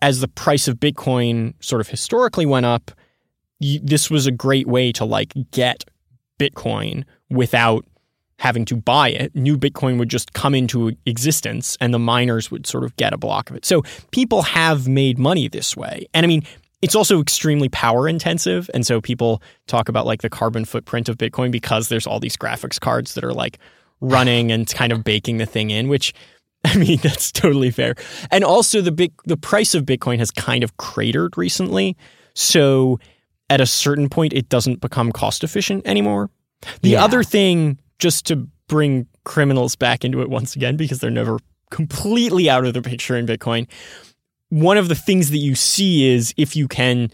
as 0.00 0.20
the 0.20 0.28
price 0.28 0.68
of 0.68 0.76
Bitcoin 0.76 1.54
sort 1.60 1.80
of 1.80 1.88
historically 1.88 2.46
went 2.46 2.66
up, 2.66 2.92
you, 3.58 3.80
this 3.82 4.10
was 4.10 4.26
a 4.26 4.30
great 4.30 4.68
way 4.68 4.92
to 4.92 5.04
like 5.04 5.32
get 5.50 5.84
Bitcoin 6.38 7.04
without 7.28 7.84
having 8.38 8.64
to 8.66 8.76
buy 8.76 9.08
it. 9.08 9.34
New 9.34 9.56
Bitcoin 9.56 9.98
would 9.98 10.10
just 10.10 10.34
come 10.34 10.54
into 10.54 10.92
existence 11.06 11.76
and 11.80 11.92
the 11.92 11.98
miners 11.98 12.50
would 12.50 12.66
sort 12.66 12.84
of 12.84 12.94
get 12.96 13.12
a 13.12 13.18
block 13.18 13.50
of 13.50 13.56
it. 13.56 13.64
So 13.64 13.82
people 14.12 14.42
have 14.42 14.86
made 14.86 15.18
money 15.18 15.48
this 15.48 15.76
way. 15.76 16.06
And 16.14 16.24
I 16.24 16.28
mean, 16.28 16.44
it's 16.82 16.94
also 16.94 17.20
extremely 17.20 17.68
power 17.68 18.08
intensive. 18.08 18.70
And 18.74 18.86
so 18.86 19.00
people 19.00 19.42
talk 19.66 19.88
about 19.88 20.06
like 20.06 20.22
the 20.22 20.28
carbon 20.30 20.64
footprint 20.64 21.08
of 21.08 21.16
Bitcoin 21.16 21.50
because 21.50 21.88
there's 21.88 22.06
all 22.06 22.20
these 22.20 22.36
graphics 22.36 22.78
cards 22.80 23.14
that 23.14 23.24
are 23.24 23.32
like 23.32 23.58
running 24.00 24.52
and 24.52 24.66
kind 24.68 24.92
of 24.92 25.02
baking 25.04 25.38
the 25.38 25.46
thing 25.46 25.70
in, 25.70 25.88
which 25.88 26.12
I 26.64 26.76
mean, 26.76 26.98
that's 27.02 27.30
totally 27.30 27.70
fair. 27.70 27.94
And 28.30 28.42
also 28.44 28.80
the 28.80 28.92
big 28.92 29.12
the 29.24 29.36
price 29.36 29.74
of 29.74 29.84
Bitcoin 29.84 30.18
has 30.18 30.30
kind 30.30 30.64
of 30.64 30.76
cratered 30.76 31.36
recently. 31.38 31.96
So 32.34 32.98
at 33.48 33.60
a 33.60 33.66
certain 33.66 34.08
point 34.08 34.32
it 34.32 34.48
doesn't 34.48 34.80
become 34.80 35.12
cost 35.12 35.44
efficient 35.44 35.86
anymore. 35.86 36.30
The 36.82 36.90
Yeah. 36.90 37.04
other 37.04 37.22
thing 37.22 37.78
just 37.98 38.26
to 38.26 38.48
bring 38.68 39.06
criminals 39.24 39.76
back 39.76 40.04
into 40.04 40.20
it 40.20 40.28
once 40.28 40.56
again 40.56 40.76
because 40.76 40.98
they're 40.98 41.10
never 41.10 41.38
completely 41.70 42.50
out 42.50 42.64
of 42.66 42.74
the 42.74 42.82
picture 42.82 43.16
in 43.16 43.26
Bitcoin. 43.26 43.66
One 44.48 44.78
of 44.78 44.88
the 44.88 44.94
things 44.94 45.30
that 45.30 45.38
you 45.38 45.54
see 45.54 46.06
is 46.08 46.32
if 46.36 46.54
you 46.56 46.68
can 46.68 47.10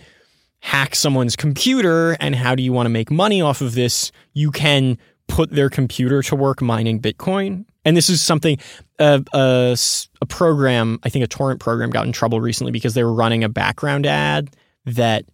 hack 0.60 0.94
someone's 0.94 1.34
computer 1.34 2.16
and 2.20 2.34
how 2.34 2.54
do 2.54 2.62
you 2.62 2.72
want 2.72 2.86
to 2.86 2.90
make 2.90 3.10
money 3.10 3.40
off 3.42 3.60
of 3.60 3.74
this, 3.74 4.12
you 4.32 4.50
can 4.50 4.98
put 5.28 5.50
their 5.50 5.70
computer 5.70 6.22
to 6.22 6.36
work 6.36 6.60
mining 6.62 7.00
Bitcoin. 7.00 7.64
And 7.84 7.96
this 7.96 8.08
is 8.10 8.20
something 8.20 8.58
uh, 8.98 9.20
a, 9.34 9.70
s- 9.72 10.08
a 10.20 10.26
program, 10.26 11.00
I 11.02 11.08
think 11.08 11.24
a 11.24 11.28
torrent 11.28 11.58
program 11.58 11.90
got 11.90 12.06
in 12.06 12.12
trouble 12.12 12.40
recently 12.40 12.70
because 12.70 12.94
they 12.94 13.02
were 13.02 13.12
running 13.12 13.42
a 13.42 13.48
background 13.48 14.06
ad 14.06 14.54
that 14.84 15.24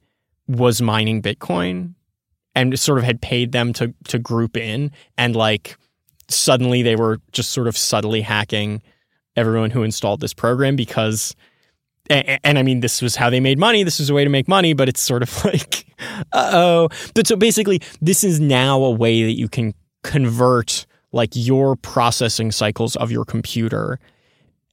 was 0.47 0.81
mining 0.81 1.21
Bitcoin 1.21 1.95
and 2.55 2.79
sort 2.79 2.99
of 2.99 3.05
had 3.05 3.21
paid 3.21 3.53
them 3.53 3.73
to 3.75 3.93
to 4.05 4.19
group 4.19 4.57
in 4.57 4.91
and 5.17 5.37
like 5.37 5.77
suddenly 6.29 6.83
they 6.83 6.97
were 6.97 7.21
just 7.33 7.51
sort 7.51 7.69
of 7.69 7.77
subtly 7.77 8.21
hacking 8.23 8.83
everyone 9.37 9.71
who 9.71 9.83
installed 9.83 10.21
this 10.21 10.35
program 10.35 10.75
because 10.75 11.37
and, 12.11 12.41
and 12.45 12.59
I 12.59 12.63
mean 12.63 12.81
this 12.81 13.03
was 13.03 13.17
how 13.17 13.31
they 13.31 13.41
made 13.41 13.59
money 13.59 13.83
this 13.83 13.99
was 13.99 14.11
a 14.11 14.15
way 14.15 14.25
to 14.25 14.31
make 14.31 14.49
money 14.49 14.73
but 14.73 14.89
it's 14.89 15.01
sort 15.01 15.23
of 15.23 15.45
like 15.45 15.87
uh-oh 16.33 16.89
but 17.15 17.27
so 17.27 17.37
basically 17.37 17.81
this 18.01 18.25
is 18.25 18.41
now 18.41 18.83
a 18.83 18.91
way 18.91 19.25
that 19.25 19.37
you 19.37 19.49
can 19.49 19.75
convert 20.03 20.87
like 21.13 21.31
your 21.35 21.77
processing 21.77 22.53
cycles 22.53 22.97
of 22.97 23.11
your 23.11 23.25
computer 23.25 23.99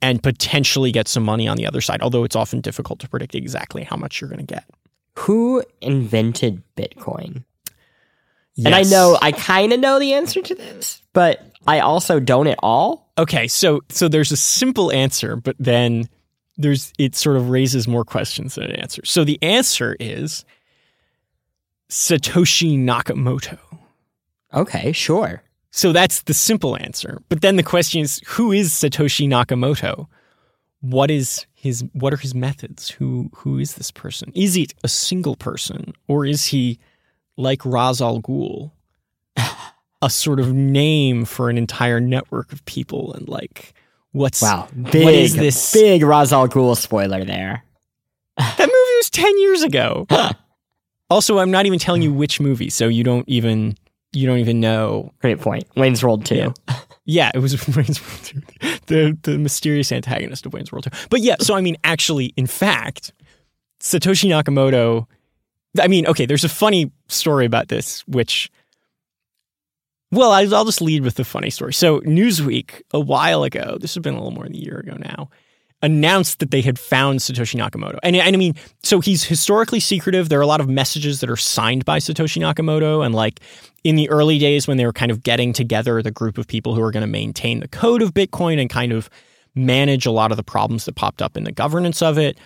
and 0.02 0.21
potentially 0.21 0.91
get 0.91 1.08
some 1.08 1.24
money 1.24 1.48
on 1.48 1.58
the 1.58 1.65
other 1.65 1.82
side 1.82 2.02
although 2.02 2.24
it's 2.24 2.36
often 2.36 2.62
difficult 2.62 3.00
to 3.00 3.10
predict 3.10 3.36
exactly 3.36 3.84
how 3.84 3.95
much 3.95 4.21
you're 4.21 4.30
going 4.30 4.45
to 4.45 4.54
get 4.54 4.65
Who 5.19 5.63
invented 5.82 6.62
Bitcoin? 6.76 7.43
Yes. 8.56 8.65
And 8.67 8.76
I 8.76 8.84
know 8.84 9.17
I 9.21 9.32
kind 9.34 9.74
of 9.74 9.80
know 9.80 10.00
the 10.00 10.13
answer 10.13 10.41
to 10.41 10.56
this, 10.56 11.02
but 11.13 11.41
I 11.67 11.80
also 11.80 12.19
don't 12.19 12.48
at 12.48 12.58
all. 12.63 13.12
Okay, 13.17 13.48
so 13.48 13.82
so 13.89 14.08
there's 14.08 14.32
a 14.32 14.38
simple 14.38 14.91
answer, 14.91 15.36
but 15.36 15.56
then 15.60 16.08
there's 16.58 16.94
it 16.98 17.15
sort 17.15 17.38
of 17.38 17.50
raises 17.50 17.88
more 17.88 18.06
questions 18.06 18.56
than 18.56 18.65
it 18.65 18.80
answers. 18.80 19.10
So 19.10 19.24
the 19.24 19.39
answer 19.41 19.96
is 20.00 20.46
Satoshi 21.89 22.78
Nakamoto. 22.78 23.58
Okay, 24.54 24.91
sure. 24.91 25.44
So 25.72 25.91
that's 25.91 26.24
the 26.24 26.34
simple 26.34 26.78
answer. 26.78 27.22
But 27.28 27.41
then 27.41 27.58
the 27.58 27.63
question 27.63 28.02
is 28.02 28.22
who 28.26 28.52
is 28.52 28.72
Satoshi 28.72 29.28
Nakamoto? 29.28 30.08
What 30.80 31.12
is 31.12 31.46
his 31.54 31.84
what 31.94 32.13
are 32.13 32.18
his 32.18 32.34
methods? 32.34 32.89
Who 32.89 33.30
who 33.34 33.60
is 33.60 33.76
this 33.76 33.91
person? 33.91 34.32
Is 34.36 34.56
it 34.56 34.74
a 34.84 34.88
single 34.88 35.36
person 35.36 35.94
or 36.08 36.26
is 36.26 36.46
he 36.46 36.80
like 37.38 37.65
Ra's 37.65 38.02
al 38.02 38.22
Ghul? 38.22 38.72
a 40.02 40.10
sort 40.10 40.39
of 40.39 40.54
name 40.54 41.26
for 41.26 41.50
an 41.50 41.58
entire 41.58 42.00
network 42.00 42.54
of 42.54 42.63
people 42.65 43.13
and 43.13 43.28
like 43.28 43.74
what's 44.15 44.41
Wow, 44.41 44.67
big, 44.91 45.04
what 45.04 45.13
is 45.13 45.36
this 45.36 45.73
big 45.73 46.01
Ra's 46.01 46.32
al 46.32 46.47
Ghul 46.47 46.75
spoiler 46.78 47.23
there. 47.25 47.63
that 48.38 48.60
movie 48.60 48.95
was 48.97 49.10
10 49.12 49.39
years 49.39 49.63
ago 49.63 50.08
also 51.10 51.38
i'm 51.39 51.51
not 51.51 51.65
even 51.65 51.80
telling 51.80 52.01
you 52.01 52.12
which 52.12 52.39
movie 52.41 52.69
so 52.69 52.88
you 52.88 53.04
don't 53.04 53.28
even 53.30 53.78
you 54.12 54.25
don't 54.28 54.39
even 54.39 54.60
know 54.60 55.12
Great 55.19 55.39
point. 55.41 55.65
Wayne's 55.75 56.01
World 56.04 56.25
2. 56.25 56.36
Yeah. 56.36 56.51
yeah 57.06 57.32
it 57.36 57.39
was 57.39 57.54
Wayne's 57.75 58.01
World 58.01 58.23
2 58.23 58.41
the 58.88 59.17
the 59.23 59.38
mysterious 59.38 59.91
antagonist 59.91 60.45
of 60.45 60.54
Wayne's 60.54 60.71
World 60.71 60.86
2 60.86 61.08
but 61.10 61.21
yeah 61.21 61.36
so 61.39 61.56
i 61.56 61.62
mean 61.62 61.78
actually 61.84 62.34
in 62.38 62.47
fact 62.47 63.13
Satoshi 63.82 64.30
Nakamoto 64.30 65.06
I 65.80 65.88
mean 65.88 66.08
okay 66.08 66.25
there's 66.25 66.43
a 66.45 66.49
funny 66.49 66.91
story 67.08 67.45
about 67.45 67.67
this 67.67 68.06
which 68.08 68.49
well, 70.12 70.32
I'll 70.32 70.65
just 70.65 70.82
lead 70.82 71.04
with 71.04 71.15
the 71.15 71.26
funny 71.26 71.50
story. 71.50 71.74
So, 71.74 72.00
Newsweek, 72.02 72.82
a 72.91 73.00
while 73.00 73.44
ago, 73.44 73.78
this 73.80 73.96
has 73.96 74.02
been 74.02 74.13
a 74.13 74.18
little 74.18 74.32
more 74.32 74.46
than 74.46 74.56
a 74.56 74.60
year 74.60 74.78
ago 74.78 74.96
now, 74.98 75.30
announced 75.82 76.39
that 76.39 76.52
they 76.52 76.62
had 76.62 76.80
found 76.80 77.20
Satoshi 77.20 77.60
Nakamoto. 77.60 78.00
And, 78.02 78.15
and 78.15 78.36
I 78.36 78.38
mean, 78.38 78.56
so 78.84 79.02
he's 79.02 79.24
historically 79.24 79.80
secretive. 79.80 80.30
There 80.30 80.39
are 80.39 80.44
a 80.44 80.48
lot 80.48 80.62
of 80.62 80.70
messages 80.70 81.20
that 81.20 81.30
are 81.30 81.36
signed 81.36 81.86
by 81.86 82.00
Satoshi 82.00 82.41
Nakamoto. 82.41 83.06
And 83.06 83.13
like 83.13 83.39
in 83.84 83.96
the 83.96 84.10
early 84.10 84.39
days 84.39 84.68
when 84.68 84.78
they 84.78 84.86
were 84.86 84.94
kind 84.94 85.12
of 85.12 85.22
getting 85.22 85.54
together 85.54 86.02
the 86.02 86.12
group 86.12 86.38
of 86.38 86.48
people 86.48 86.76
who 86.76 86.82
are 86.82 86.91
going 86.91 87.02
to 87.02 87.08
maintain 87.08 87.60
the 87.60 87.68
code 87.68 88.02
of 88.02 88.13
Bitcoin 88.13 88.60
and 88.60 88.70
kind 88.70 88.91
of 88.91 89.10
manage 89.54 90.06
a 90.06 90.12
lot 90.12 90.32
of 90.32 90.38
the 90.38 90.44
problems 90.44 90.86
that 90.86 90.96
popped 90.96 91.22
up 91.22 91.38
in 91.38 91.44
the 91.44 91.52
governance 91.52 92.02
of 92.02 92.18
it, 92.18 92.38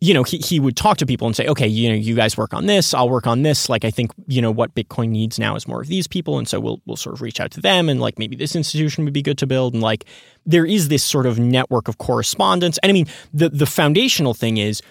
you 0.00 0.14
know, 0.14 0.22
he, 0.22 0.38
he 0.38 0.60
would 0.60 0.76
talk 0.76 0.96
to 0.98 1.06
people 1.06 1.26
and 1.26 1.34
say, 1.34 1.46
okay, 1.48 1.66
you 1.66 1.88
know, 1.88 1.94
you 1.94 2.14
guys 2.14 2.36
work 2.36 2.54
on 2.54 2.66
this, 2.66 2.94
I'll 2.94 3.08
work 3.08 3.26
on 3.26 3.42
this. 3.42 3.68
Like, 3.68 3.84
I 3.84 3.90
think, 3.90 4.12
you 4.28 4.40
know, 4.40 4.50
what 4.50 4.74
Bitcoin 4.74 5.08
needs 5.08 5.40
now 5.40 5.56
is 5.56 5.66
more 5.66 5.80
of 5.80 5.88
these 5.88 6.06
people. 6.06 6.38
And 6.38 6.46
so 6.46 6.60
we'll, 6.60 6.80
we'll 6.86 6.96
sort 6.96 7.14
of 7.14 7.22
reach 7.22 7.40
out 7.40 7.50
to 7.52 7.60
them 7.60 7.88
and 7.88 8.00
like 8.00 8.16
maybe 8.16 8.36
this 8.36 8.54
institution 8.54 9.04
would 9.04 9.12
be 9.12 9.22
good 9.22 9.38
to 9.38 9.46
build. 9.46 9.74
And 9.74 9.82
like, 9.82 10.04
there 10.46 10.64
is 10.64 10.86
this 10.86 11.02
sort 11.02 11.26
of 11.26 11.40
network 11.40 11.88
of 11.88 11.98
correspondence. 11.98 12.78
And 12.78 12.90
I 12.90 12.92
mean, 12.92 13.06
the, 13.34 13.48
the 13.48 13.66
foundational 13.66 14.34
thing 14.34 14.58
is 14.58 14.82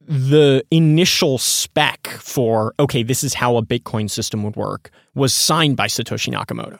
the 0.00 0.64
initial 0.70 1.38
spec 1.38 2.06
for, 2.06 2.74
okay, 2.78 3.02
this 3.02 3.24
is 3.24 3.34
how 3.34 3.56
a 3.56 3.62
Bitcoin 3.62 4.08
system 4.08 4.44
would 4.44 4.54
work 4.54 4.90
was 5.16 5.34
signed 5.34 5.76
by 5.76 5.88
Satoshi 5.88 6.32
Nakamoto. 6.32 6.78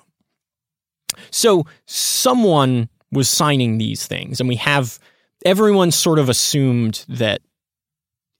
So 1.30 1.66
someone 1.86 2.88
was 3.10 3.28
signing 3.28 3.78
these 3.78 4.06
things 4.06 4.38
and 4.38 4.48
we 4.48 4.56
have 4.56 5.00
everyone 5.44 5.90
sort 5.90 6.18
of 6.18 6.28
assumed 6.28 7.04
that 7.08 7.40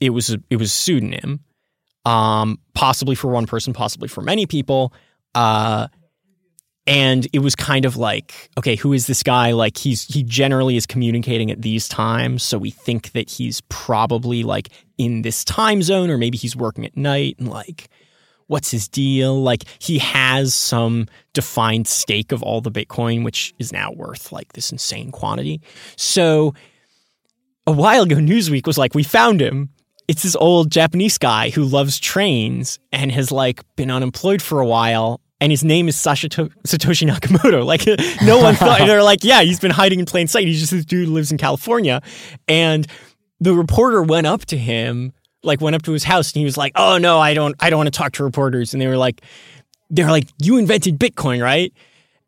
it 0.00 0.10
was 0.10 0.30
a, 0.30 0.38
it 0.50 0.56
was 0.56 0.68
a 0.68 0.74
pseudonym, 0.74 1.40
um, 2.04 2.58
possibly 2.74 3.14
for 3.14 3.28
one 3.28 3.46
person, 3.46 3.72
possibly 3.72 4.08
for 4.08 4.20
many 4.20 4.46
people, 4.46 4.92
uh, 5.34 5.88
and 6.84 7.28
it 7.32 7.38
was 7.38 7.54
kind 7.54 7.84
of 7.84 7.96
like, 7.96 8.50
okay, 8.58 8.74
who 8.74 8.92
is 8.92 9.06
this 9.06 9.22
guy? 9.22 9.52
Like 9.52 9.76
he's 9.76 10.02
he 10.04 10.24
generally 10.24 10.76
is 10.76 10.84
communicating 10.84 11.52
at 11.52 11.62
these 11.62 11.86
times, 11.86 12.42
so 12.42 12.58
we 12.58 12.70
think 12.70 13.12
that 13.12 13.30
he's 13.30 13.60
probably 13.68 14.42
like 14.42 14.68
in 14.98 15.22
this 15.22 15.44
time 15.44 15.82
zone, 15.82 16.10
or 16.10 16.18
maybe 16.18 16.36
he's 16.36 16.56
working 16.56 16.84
at 16.84 16.96
night, 16.96 17.36
and 17.38 17.48
like. 17.48 17.88
What's 18.48 18.70
his 18.70 18.86
deal? 18.86 19.40
Like 19.40 19.64
he 19.78 19.98
has 20.00 20.52
some 20.52 21.06
defined 21.32 21.86
stake 21.88 22.32
of 22.32 22.42
all 22.42 22.60
the 22.60 22.72
Bitcoin, 22.72 23.24
which 23.24 23.54
is 23.58 23.72
now 23.72 23.92
worth 23.92 24.30
like 24.30 24.52
this 24.52 24.70
insane 24.70 25.10
quantity. 25.10 25.62
So 25.96 26.52
a 27.66 27.72
while 27.72 28.02
ago, 28.02 28.16
Newsweek 28.16 28.66
was 28.66 28.78
like, 28.78 28.94
we 28.94 29.02
found 29.02 29.40
him. 29.40 29.70
It's 30.08 30.22
this 30.22 30.36
old 30.36 30.70
Japanese 30.70 31.16
guy 31.16 31.50
who 31.50 31.64
loves 31.64 31.98
trains 31.98 32.78
and 32.90 33.12
has 33.12 33.30
like 33.30 33.62
been 33.76 33.90
unemployed 33.90 34.42
for 34.42 34.60
a 34.60 34.66
while. 34.66 35.20
And 35.40 35.50
his 35.50 35.64
name 35.64 35.88
is 35.88 35.96
Sashato- 35.96 36.52
Satoshi 36.66 37.08
Nakamoto. 37.08 37.64
Like 37.66 37.86
no 38.22 38.38
one 38.38 38.54
thought. 38.54 38.78
they're 38.86 39.02
like, 39.02 39.24
yeah, 39.24 39.42
he's 39.42 39.60
been 39.60 39.70
hiding 39.70 40.00
in 40.00 40.06
plain 40.06 40.26
sight. 40.26 40.46
He's 40.46 40.60
just 40.60 40.72
this 40.72 40.84
dude 40.84 41.08
who 41.08 41.14
lives 41.14 41.32
in 41.32 41.38
California. 41.38 42.02
And 42.48 42.86
the 43.40 43.54
reporter 43.54 44.02
went 44.02 44.26
up 44.26 44.44
to 44.46 44.56
him, 44.56 45.12
like 45.42 45.60
went 45.60 45.74
up 45.74 45.82
to 45.82 45.92
his 45.92 46.04
house, 46.04 46.32
and 46.32 46.38
he 46.38 46.44
was 46.44 46.56
like, 46.56 46.72
"Oh 46.76 46.96
no, 46.98 47.18
I 47.18 47.34
don't, 47.34 47.56
I 47.58 47.70
don't 47.70 47.78
want 47.78 47.92
to 47.92 47.96
talk 47.98 48.12
to 48.12 48.24
reporters." 48.24 48.72
And 48.72 48.80
they 48.80 48.86
were 48.86 48.96
like, 48.96 49.20
"They 49.90 50.04
were 50.04 50.10
like, 50.10 50.28
you 50.38 50.58
invented 50.58 50.96
Bitcoin, 51.00 51.42
right?" 51.42 51.72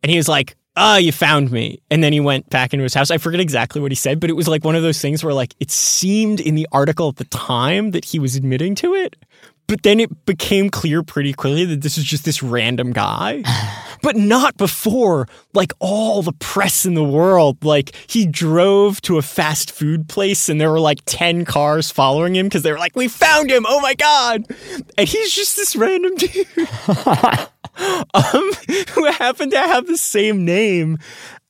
And 0.03 0.11
he 0.11 0.17
was 0.17 0.27
like, 0.29 0.57
oh, 0.77 0.97
you 0.97 1.13
found 1.13 1.51
me. 1.51 1.81
And 1.91 2.03
then 2.03 2.13
he 2.13 2.21
went 2.21 2.51
back 2.51 2.73
into 2.73 2.83
his 2.83 2.95
house. 2.95 3.11
I 3.11 3.19
forget 3.19 3.41
exactly 3.41 3.81
what 3.81 3.91
he 3.91 3.97
said, 3.97 4.21
but 4.21 4.31
it 4.31 4.35
was 4.35 4.49
like 4.49 4.65
one 4.65 4.77
of 4.77 4.83
those 4.83 5.01
things 5.01 5.23
where 5.23 5.35
like 5.35 5.55
it 5.61 5.71
seemed 5.71 6.41
in 6.41 6.55
the 6.55 6.69
article 6.73 7.09
at 7.09 7.17
the 7.17 7.25
time 7.27 7.93
that 7.93 8.05
he 8.05 8.19
was 8.19 8.37
admitting 8.37 8.75
to 8.77 8.95
it. 8.95 9.17
But 9.67 9.83
then 9.83 9.99
it 9.99 10.27
became 10.27 10.69
clear 10.69 11.03
pretty 11.03 11.33
quickly 11.33 11.65
that 11.65 11.81
this 11.81 11.97
is 11.97 12.05
just 12.05 12.25
this 12.25 12.43
random 12.43 12.93
guy. 12.93 13.43
But 14.03 14.17
not 14.17 14.59
before, 14.59 15.29
like 15.55 15.73
all 15.79 16.21
the 16.21 16.35
press 16.35 16.85
in 16.85 16.93
the 16.93 17.03
world. 17.03 17.65
Like 17.65 17.97
he 18.07 18.27
drove 18.27 19.01
to 19.03 19.17
a 19.17 19.23
fast 19.23 19.73
food 19.73 20.11
place 20.11 20.51
and 20.51 20.61
there 20.61 20.71
were 20.71 20.79
like 20.79 20.99
10 21.07 21.47
cars 21.47 21.91
following 21.91 22.37
him 22.37 22.45
because 22.45 22.63
they 22.65 22.71
were 22.71 22.79
like, 22.79 22.95
we 22.95 23.09
found 23.09 23.51
him. 23.51 23.65
Oh 23.67 23.81
my 23.81 23.95
God. 23.95 24.45
And 24.99 25.09
he's 25.09 25.33
just 25.33 25.57
this 25.57 25.75
random 25.75 26.17
dude 26.17 26.47
um, 28.15 28.51
who 28.91 29.05
happened 29.13 29.53
to 29.53 29.59
have 29.59 29.87
the 29.87 29.97
same 29.97 30.45
name 30.45 30.99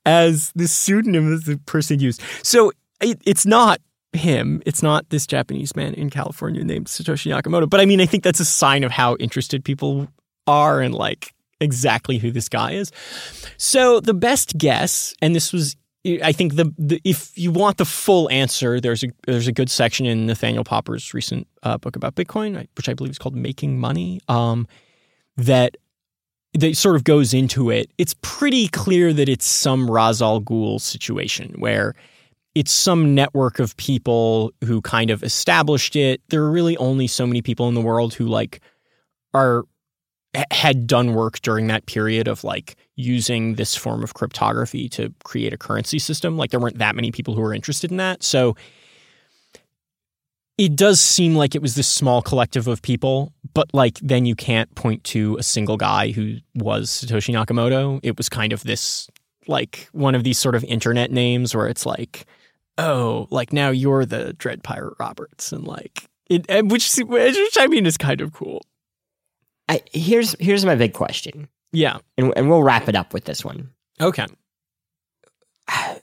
as 0.06 0.52
the 0.54 0.68
pseudonym 0.68 1.30
that 1.30 1.44
the 1.44 1.58
person 1.66 2.00
used. 2.00 2.22
So 2.42 2.72
it, 3.00 3.20
it's 3.24 3.46
not 3.46 3.80
him. 4.12 4.62
It's 4.66 4.82
not 4.82 5.08
this 5.10 5.26
Japanese 5.26 5.74
man 5.74 5.94
in 5.94 6.10
California 6.10 6.64
named 6.64 6.86
Satoshi 6.86 7.34
Nakamoto. 7.34 7.68
But 7.68 7.80
I 7.80 7.86
mean, 7.86 8.00
I 8.00 8.06
think 8.06 8.22
that's 8.22 8.40
a 8.40 8.44
sign 8.44 8.84
of 8.84 8.90
how 8.90 9.16
interested 9.16 9.64
people 9.64 10.08
are 10.46 10.82
in 10.82 10.92
like 10.92 11.34
exactly 11.60 12.18
who 12.18 12.30
this 12.30 12.48
guy 12.48 12.72
is. 12.72 12.92
So 13.56 14.00
the 14.00 14.14
best 14.14 14.56
guess, 14.58 15.14
and 15.20 15.34
this 15.34 15.52
was 15.52 15.76
I 16.22 16.32
think 16.32 16.56
the, 16.56 16.70
the, 16.76 17.00
if 17.02 17.36
you 17.36 17.50
want 17.50 17.78
the 17.78 17.86
full 17.86 18.30
answer, 18.30 18.78
there's 18.78 19.02
a 19.02 19.08
there's 19.26 19.48
a 19.48 19.52
good 19.52 19.70
section 19.70 20.04
in 20.04 20.26
Nathaniel 20.26 20.62
Popper's 20.62 21.14
recent 21.14 21.48
uh, 21.62 21.78
book 21.78 21.96
about 21.96 22.14
Bitcoin, 22.14 22.66
which 22.76 22.90
I 22.90 22.94
believe 22.94 23.12
is 23.12 23.18
called 23.18 23.34
"Making 23.34 23.80
Money," 23.80 24.20
um, 24.28 24.68
that 25.38 25.78
that 26.54 26.76
sort 26.76 26.96
of 26.96 27.04
goes 27.04 27.34
into 27.34 27.70
it. 27.70 27.90
It's 27.98 28.14
pretty 28.22 28.68
clear 28.68 29.12
that 29.12 29.28
it's 29.28 29.46
some 29.46 29.90
Ra's 29.90 30.22
al 30.22 30.40
Ghul 30.40 30.80
situation 30.80 31.54
where 31.58 31.94
it's 32.54 32.70
some 32.70 33.14
network 33.14 33.58
of 33.58 33.76
people 33.76 34.52
who 34.64 34.80
kind 34.80 35.10
of 35.10 35.22
established 35.22 35.96
it. 35.96 36.20
There 36.28 36.42
are 36.42 36.50
really 36.50 36.76
only 36.76 37.08
so 37.08 37.26
many 37.26 37.42
people 37.42 37.68
in 37.68 37.74
the 37.74 37.80
world 37.80 38.14
who 38.14 38.26
like 38.26 38.60
are 39.32 39.64
had 40.50 40.86
done 40.86 41.14
work 41.14 41.40
during 41.42 41.68
that 41.68 41.86
period 41.86 42.28
of 42.28 42.44
like 42.44 42.76
using 42.96 43.54
this 43.54 43.76
form 43.76 44.02
of 44.02 44.14
cryptography 44.14 44.88
to 44.88 45.12
create 45.24 45.52
a 45.52 45.58
currency 45.58 45.98
system. 45.98 46.36
Like 46.36 46.50
there 46.50 46.60
weren't 46.60 46.78
that 46.78 46.96
many 46.96 47.10
people 47.12 47.34
who 47.34 47.40
were 47.40 47.54
interested 47.54 47.90
in 47.90 47.98
that. 47.98 48.22
So 48.22 48.56
it 50.56 50.76
does 50.76 51.00
seem 51.00 51.34
like 51.34 51.54
it 51.54 51.62
was 51.62 51.74
this 51.74 51.88
small 51.88 52.22
collective 52.22 52.68
of 52.68 52.82
people, 52.82 53.32
but 53.54 53.72
like 53.74 53.98
then 54.00 54.26
you 54.26 54.34
can't 54.34 54.72
point 54.74 55.02
to 55.04 55.36
a 55.36 55.42
single 55.42 55.76
guy 55.76 56.10
who 56.10 56.36
was 56.54 56.88
Satoshi 56.90 57.34
Nakamoto. 57.34 58.00
It 58.02 58.16
was 58.16 58.28
kind 58.28 58.52
of 58.52 58.62
this 58.62 59.08
like 59.46 59.88
one 59.92 60.14
of 60.14 60.24
these 60.24 60.38
sort 60.38 60.54
of 60.54 60.64
internet 60.64 61.10
names 61.10 61.54
where 61.54 61.66
it's 61.66 61.84
like, 61.84 62.26
oh, 62.78 63.26
like 63.30 63.52
now 63.52 63.70
you're 63.70 64.06
the 64.06 64.32
Dread 64.34 64.62
Pirate 64.62 64.94
Roberts, 64.98 65.52
and 65.52 65.66
like 65.66 66.08
it, 66.30 66.46
which 66.66 66.94
which 66.96 67.58
I 67.58 67.66
mean 67.66 67.86
is 67.86 67.96
kind 67.96 68.20
of 68.20 68.32
cool. 68.32 68.62
I, 69.68 69.82
here's 69.92 70.36
here's 70.38 70.64
my 70.64 70.74
big 70.74 70.92
question. 70.92 71.48
Yeah. 71.72 71.98
And, 72.16 72.32
and 72.36 72.48
we'll 72.48 72.62
wrap 72.62 72.88
it 72.88 72.94
up 72.94 73.12
with 73.12 73.24
this 73.24 73.44
one. 73.44 73.70
Okay. 74.00 74.26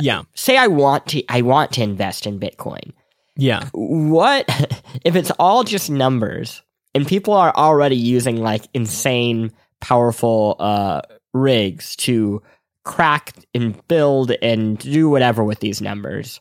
yeah. 0.00 0.22
Say 0.34 0.56
I 0.56 0.66
want 0.66 1.06
to 1.08 1.22
I 1.28 1.42
want 1.42 1.72
to 1.72 1.82
invest 1.82 2.26
in 2.26 2.40
Bitcoin. 2.40 2.92
Yeah. 3.36 3.68
What 3.72 4.44
if 5.04 5.16
it's 5.16 5.30
all 5.38 5.64
just 5.64 5.90
numbers 5.90 6.62
and 6.94 7.06
people 7.06 7.34
are 7.34 7.54
already 7.54 7.96
using 7.96 8.36
like 8.36 8.66
insane 8.74 9.52
powerful 9.80 10.56
uh 10.60 11.02
rigs 11.32 11.96
to 11.96 12.42
crack 12.84 13.34
and 13.54 13.86
build 13.88 14.30
and 14.42 14.78
do 14.78 15.08
whatever 15.08 15.42
with 15.42 15.60
these 15.60 15.80
numbers? 15.80 16.40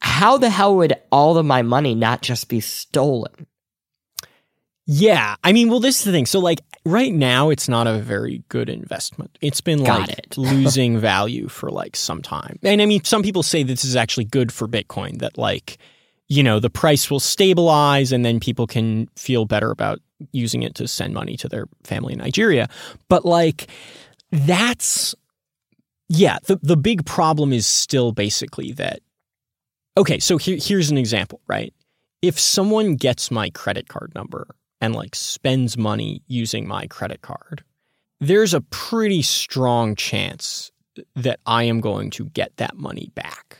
How 0.00 0.36
the 0.36 0.50
hell 0.50 0.76
would 0.76 0.94
all 1.10 1.38
of 1.38 1.46
my 1.46 1.62
money 1.62 1.94
not 1.94 2.22
just 2.22 2.48
be 2.48 2.60
stolen? 2.60 3.46
Yeah. 4.86 5.36
I 5.42 5.52
mean, 5.52 5.70
well, 5.70 5.80
this 5.80 5.98
is 5.98 6.04
the 6.04 6.12
thing. 6.12 6.26
So, 6.26 6.40
like, 6.40 6.60
right 6.84 7.12
now, 7.12 7.48
it's 7.50 7.68
not 7.68 7.86
a 7.86 7.98
very 7.98 8.44
good 8.48 8.68
investment. 8.68 9.38
It's 9.40 9.60
been 9.62 9.82
Got 9.82 10.00
like 10.00 10.18
it. 10.18 10.34
losing 10.36 10.98
value 10.98 11.48
for 11.48 11.70
like 11.70 11.96
some 11.96 12.20
time. 12.20 12.58
And 12.62 12.82
I 12.82 12.86
mean, 12.86 13.02
some 13.04 13.22
people 13.22 13.42
say 13.42 13.62
this 13.62 13.84
is 13.84 13.96
actually 13.96 14.24
good 14.26 14.52
for 14.52 14.68
Bitcoin, 14.68 15.20
that 15.20 15.38
like, 15.38 15.78
you 16.34 16.42
know, 16.42 16.58
the 16.58 16.70
price 16.70 17.10
will 17.10 17.20
stabilize 17.20 18.10
and 18.10 18.24
then 18.24 18.40
people 18.40 18.66
can 18.66 19.06
feel 19.16 19.44
better 19.44 19.70
about 19.70 20.00
using 20.32 20.64
it 20.64 20.74
to 20.74 20.88
send 20.88 21.14
money 21.14 21.36
to 21.36 21.48
their 21.48 21.66
family 21.84 22.14
in 22.14 22.18
Nigeria. 22.18 22.68
But 23.08 23.24
like, 23.24 23.68
that's, 24.32 25.14
yeah, 26.08 26.38
the, 26.46 26.58
the 26.60 26.76
big 26.76 27.06
problem 27.06 27.52
is 27.52 27.68
still 27.68 28.10
basically 28.10 28.72
that, 28.72 28.98
okay, 29.96 30.18
so 30.18 30.36
here, 30.36 30.58
here's 30.60 30.90
an 30.90 30.98
example, 30.98 31.40
right? 31.46 31.72
If 32.20 32.40
someone 32.40 32.96
gets 32.96 33.30
my 33.30 33.50
credit 33.50 33.88
card 33.88 34.12
number 34.16 34.56
and 34.80 34.92
like 34.92 35.14
spends 35.14 35.76
money 35.76 36.22
using 36.26 36.66
my 36.66 36.88
credit 36.88 37.22
card, 37.22 37.62
there's 38.20 38.54
a 38.54 38.60
pretty 38.60 39.22
strong 39.22 39.94
chance 39.94 40.72
that 41.14 41.38
I 41.46 41.64
am 41.64 41.80
going 41.80 42.10
to 42.10 42.24
get 42.26 42.56
that 42.56 42.76
money 42.76 43.12
back. 43.14 43.58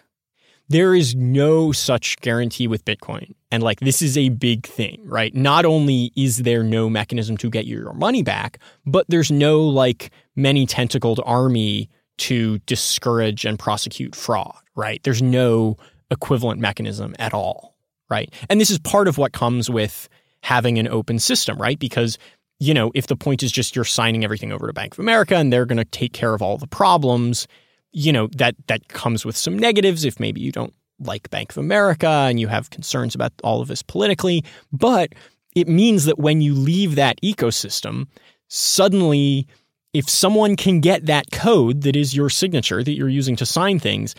There 0.68 0.94
is 0.94 1.14
no 1.14 1.72
such 1.72 2.16
guarantee 2.18 2.66
with 2.66 2.84
Bitcoin. 2.84 3.34
And 3.50 3.62
like, 3.62 3.80
this 3.80 4.00
is 4.00 4.16
a 4.16 4.30
big 4.30 4.66
thing, 4.66 5.00
right? 5.04 5.34
Not 5.34 5.64
only 5.64 6.12
is 6.16 6.38
there 6.38 6.62
no 6.62 6.88
mechanism 6.88 7.36
to 7.38 7.50
get 7.50 7.66
your 7.66 7.92
money 7.92 8.22
back, 8.22 8.58
but 8.86 9.06
there's 9.08 9.30
no 9.30 9.60
like 9.60 10.10
many 10.36 10.66
tentacled 10.66 11.20
army 11.24 11.90
to 12.16 12.58
discourage 12.60 13.44
and 13.44 13.58
prosecute 13.58 14.14
fraud, 14.14 14.56
right? 14.74 15.02
There's 15.02 15.22
no 15.22 15.76
equivalent 16.10 16.60
mechanism 16.60 17.14
at 17.18 17.34
all, 17.34 17.76
right? 18.08 18.32
And 18.48 18.60
this 18.60 18.70
is 18.70 18.78
part 18.78 19.08
of 19.08 19.18
what 19.18 19.32
comes 19.32 19.68
with 19.68 20.08
having 20.42 20.78
an 20.78 20.88
open 20.88 21.18
system, 21.18 21.58
right? 21.58 21.78
Because 21.78 22.18
you 22.60 22.72
know, 22.72 22.92
if 22.94 23.08
the 23.08 23.16
point 23.16 23.42
is 23.42 23.52
just 23.52 23.74
you're 23.74 23.84
signing 23.84 24.24
everything 24.24 24.52
over 24.52 24.66
to 24.66 24.72
Bank 24.72 24.94
of 24.94 25.00
America 25.00 25.36
and 25.36 25.52
they're 25.52 25.66
going 25.66 25.78
to 25.78 25.84
take 25.84 26.12
care 26.12 26.34
of 26.34 26.40
all 26.40 26.56
the 26.56 26.66
problems, 26.66 27.46
you 27.94 28.12
know, 28.12 28.26
that 28.36 28.54
that 28.66 28.88
comes 28.88 29.24
with 29.24 29.36
some 29.36 29.58
negatives 29.58 30.04
if 30.04 30.20
maybe 30.20 30.40
you 30.40 30.52
don't 30.52 30.74
like 30.98 31.30
Bank 31.30 31.52
of 31.52 31.58
America 31.58 32.08
and 32.08 32.38
you 32.38 32.48
have 32.48 32.70
concerns 32.70 33.14
about 33.14 33.32
all 33.42 33.62
of 33.62 33.68
this 33.68 33.82
politically, 33.82 34.44
but 34.72 35.14
it 35.54 35.68
means 35.68 36.04
that 36.04 36.18
when 36.18 36.40
you 36.40 36.54
leave 36.54 36.96
that 36.96 37.20
ecosystem, 37.22 38.06
suddenly 38.48 39.46
if 39.92 40.10
someone 40.10 40.56
can 40.56 40.80
get 40.80 41.06
that 41.06 41.30
code 41.30 41.82
that 41.82 41.94
is 41.94 42.16
your 42.16 42.28
signature 42.28 42.82
that 42.82 42.94
you're 42.94 43.08
using 43.08 43.36
to 43.36 43.46
sign 43.46 43.78
things, 43.78 44.14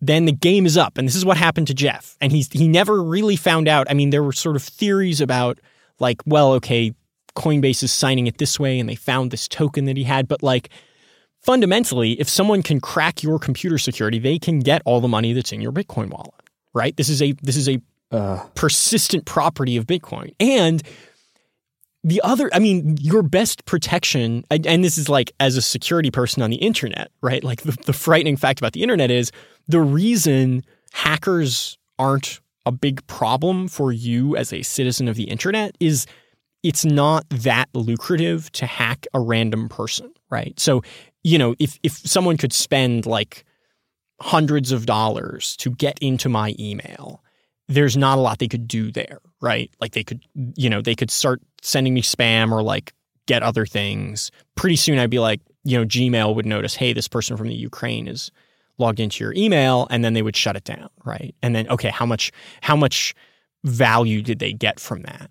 then 0.00 0.24
the 0.24 0.32
game 0.32 0.64
is 0.64 0.76
up. 0.76 0.96
And 0.96 1.06
this 1.06 1.16
is 1.16 1.24
what 1.24 1.36
happened 1.36 1.66
to 1.66 1.74
Jeff. 1.74 2.16
And 2.20 2.30
he's 2.30 2.48
he 2.52 2.68
never 2.68 3.02
really 3.02 3.36
found 3.36 3.66
out. 3.66 3.88
I 3.90 3.94
mean, 3.94 4.10
there 4.10 4.22
were 4.22 4.32
sort 4.32 4.56
of 4.56 4.62
theories 4.62 5.20
about 5.20 5.58
like, 5.98 6.22
well, 6.26 6.52
okay, 6.52 6.94
Coinbase 7.34 7.82
is 7.82 7.92
signing 7.92 8.28
it 8.28 8.38
this 8.38 8.58
way 8.58 8.78
and 8.78 8.88
they 8.88 8.94
found 8.94 9.30
this 9.32 9.48
token 9.48 9.84
that 9.86 9.96
he 9.96 10.04
had, 10.04 10.28
but 10.28 10.42
like 10.42 10.70
fundamentally, 11.42 12.12
if 12.20 12.28
someone 12.28 12.62
can 12.62 12.80
crack 12.80 13.22
your 13.22 13.38
computer 13.38 13.78
security, 13.78 14.18
they 14.18 14.38
can 14.38 14.60
get 14.60 14.82
all 14.84 15.00
the 15.00 15.08
money 15.08 15.32
that's 15.32 15.52
in 15.52 15.60
your 15.60 15.72
Bitcoin 15.72 16.10
wallet. 16.10 16.34
Right? 16.72 16.96
This 16.96 17.08
is 17.08 17.20
a 17.20 17.32
this 17.42 17.56
is 17.56 17.68
a 17.68 17.80
Uh, 18.12 18.42
persistent 18.56 19.24
property 19.24 19.78
of 19.78 19.86
Bitcoin. 19.86 20.34
And 20.40 20.82
the 22.02 22.20
other, 22.24 22.50
I 22.52 22.58
mean, 22.58 22.96
your 23.00 23.22
best 23.22 23.64
protection, 23.66 24.44
and 24.50 24.66
and 24.66 24.82
this 24.82 24.98
is 24.98 25.08
like 25.08 25.30
as 25.38 25.56
a 25.56 25.62
security 25.62 26.10
person 26.10 26.42
on 26.42 26.50
the 26.50 26.56
internet, 26.56 27.12
right? 27.22 27.44
Like 27.44 27.62
the, 27.62 27.76
the 27.86 27.92
frightening 27.92 28.36
fact 28.36 28.58
about 28.58 28.72
the 28.72 28.82
internet 28.82 29.12
is 29.12 29.30
the 29.68 29.80
reason 29.80 30.64
hackers 30.92 31.78
aren't 31.98 32.40
a 32.66 32.72
big 32.72 33.06
problem 33.06 33.68
for 33.68 33.92
you 33.92 34.36
as 34.36 34.52
a 34.52 34.62
citizen 34.62 35.08
of 35.08 35.14
the 35.14 35.30
internet 35.30 35.76
is 35.78 36.06
it's 36.64 36.84
not 36.84 37.24
that 37.30 37.68
lucrative 37.74 38.50
to 38.52 38.66
hack 38.66 39.06
a 39.14 39.20
random 39.20 39.68
person, 39.68 40.10
right? 40.30 40.58
So, 40.58 40.82
you 41.22 41.38
know, 41.38 41.54
if 41.58 41.78
if 41.82 41.92
someone 41.92 42.36
could 42.36 42.52
spend 42.52 43.06
like 43.06 43.44
hundreds 44.20 44.72
of 44.72 44.86
dollars 44.86 45.56
to 45.56 45.70
get 45.70 45.98
into 46.00 46.28
my 46.28 46.54
email, 46.58 47.22
there's 47.68 47.96
not 47.96 48.18
a 48.18 48.20
lot 48.20 48.38
they 48.38 48.48
could 48.48 48.68
do 48.68 48.90
there, 48.90 49.20
right? 49.40 49.70
Like 49.80 49.92
they 49.92 50.04
could, 50.04 50.24
you 50.56 50.68
know, 50.68 50.82
they 50.82 50.94
could 50.94 51.10
start 51.10 51.40
sending 51.62 51.94
me 51.94 52.02
spam 52.02 52.52
or 52.52 52.62
like 52.62 52.92
get 53.26 53.42
other 53.42 53.64
things. 53.64 54.30
Pretty 54.56 54.76
soon 54.76 54.98
I'd 54.98 55.10
be 55.10 55.18
like, 55.18 55.40
you 55.64 55.78
know, 55.78 55.84
Gmail 55.84 56.34
would 56.34 56.46
notice, 56.46 56.74
hey, 56.74 56.92
this 56.92 57.08
person 57.08 57.36
from 57.36 57.48
the 57.48 57.54
Ukraine 57.54 58.08
is 58.08 58.30
logged 58.78 58.98
into 58.98 59.22
your 59.22 59.34
email, 59.34 59.86
and 59.90 60.02
then 60.04 60.14
they 60.14 60.22
would 60.22 60.36
shut 60.36 60.56
it 60.56 60.64
down, 60.64 60.88
right? 61.04 61.34
And 61.42 61.54
then, 61.54 61.68
okay, 61.68 61.90
how 61.90 62.06
much 62.06 62.32
how 62.60 62.76
much 62.76 63.14
value 63.64 64.22
did 64.22 64.38
they 64.38 64.52
get 64.52 64.80
from 64.80 65.02
that? 65.02 65.30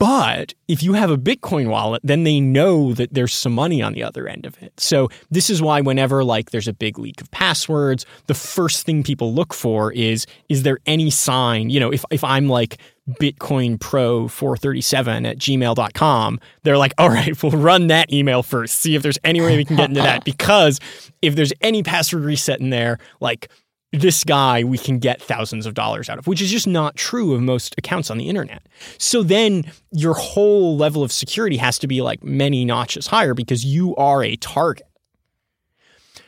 But 0.00 0.54
if 0.66 0.82
you 0.82 0.94
have 0.94 1.10
a 1.10 1.18
Bitcoin 1.18 1.68
wallet, 1.68 2.00
then 2.02 2.24
they 2.24 2.40
know 2.40 2.94
that 2.94 3.12
there's 3.12 3.34
some 3.34 3.52
money 3.52 3.82
on 3.82 3.92
the 3.92 4.02
other 4.02 4.26
end 4.26 4.46
of 4.46 4.56
it. 4.62 4.80
So 4.80 5.10
this 5.30 5.50
is 5.50 5.60
why 5.60 5.82
whenever 5.82 6.24
like 6.24 6.52
there's 6.52 6.66
a 6.66 6.72
big 6.72 6.98
leak 6.98 7.20
of 7.20 7.30
passwords, 7.30 8.06
the 8.26 8.32
first 8.32 8.86
thing 8.86 9.02
people 9.02 9.34
look 9.34 9.52
for 9.52 9.92
is 9.92 10.26
is 10.48 10.62
there 10.62 10.78
any 10.86 11.10
sign, 11.10 11.68
you 11.68 11.78
know, 11.78 11.92
if 11.92 12.02
if 12.10 12.24
I'm 12.24 12.48
like 12.48 12.78
Bitcoin 13.20 13.78
Pro 13.78 14.26
437 14.26 15.26
at 15.26 15.36
gmail.com, 15.36 16.40
they're 16.62 16.78
like, 16.78 16.94
all 16.96 17.10
right, 17.10 17.42
we'll 17.42 17.52
run 17.52 17.88
that 17.88 18.10
email 18.10 18.42
first, 18.42 18.78
see 18.78 18.94
if 18.94 19.02
there's 19.02 19.18
any 19.22 19.42
way 19.42 19.58
we 19.58 19.66
can 19.66 19.76
get 19.76 19.90
into 19.90 20.00
that. 20.00 20.24
Because 20.40 20.80
if 21.20 21.34
there's 21.34 21.52
any 21.60 21.82
password 21.82 22.24
reset 22.24 22.58
in 22.60 22.70
there, 22.70 22.98
like 23.20 23.50
this 23.92 24.22
guy 24.22 24.62
we 24.62 24.78
can 24.78 24.98
get 24.98 25.20
thousands 25.20 25.66
of 25.66 25.74
dollars 25.74 26.08
out 26.08 26.18
of, 26.18 26.26
which 26.26 26.40
is 26.40 26.50
just 26.50 26.66
not 26.66 26.94
true 26.96 27.34
of 27.34 27.42
most 27.42 27.74
accounts 27.76 28.10
on 28.10 28.18
the 28.18 28.28
internet. 28.28 28.66
So 28.98 29.22
then 29.22 29.64
your 29.90 30.14
whole 30.14 30.76
level 30.76 31.02
of 31.02 31.10
security 31.10 31.56
has 31.56 31.78
to 31.80 31.88
be 31.88 32.00
like 32.00 32.22
many 32.22 32.64
notches 32.64 33.08
higher 33.08 33.34
because 33.34 33.64
you 33.64 33.96
are 33.96 34.22
a 34.22 34.36
target. 34.36 34.86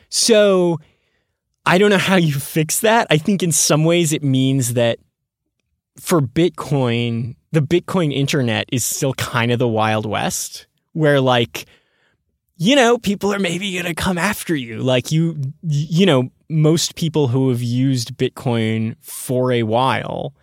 So 0.09 0.79
I 1.65 1.77
don't 1.77 1.89
know 1.89 1.97
how 1.97 2.17
you 2.17 2.33
fix 2.33 2.81
that. 2.81 3.07
I 3.09 3.17
think 3.17 3.41
in 3.41 3.51
some 3.51 3.85
ways 3.85 4.11
it 4.11 4.23
means 4.23 4.73
that 4.73 4.99
for 5.97 6.19
Bitcoin, 6.19 7.35
the 7.51 7.61
Bitcoin 7.61 8.13
internet 8.13 8.67
is 8.71 8.83
still 8.83 9.13
kind 9.13 9.51
of 9.51 9.59
the 9.59 9.67
Wild 9.67 10.05
West 10.05 10.67
where 10.91 11.21
like 11.21 11.65
you 12.57 12.75
know, 12.75 12.97
people 12.97 13.33
are 13.33 13.39
maybe 13.39 13.73
going 13.73 13.85
to 13.85 13.95
come 13.95 14.17
after 14.17 14.55
you. 14.55 14.77
Like 14.77 15.11
you, 15.11 15.53
you 15.63 16.05
know, 16.05 16.29
most 16.53 16.95
people 16.95 17.27
who 17.27 17.49
have 17.49 17.61
used 17.61 18.15
Bitcoin 18.15 18.95
for 19.01 19.51
a 19.51 19.63
while, 19.63 20.33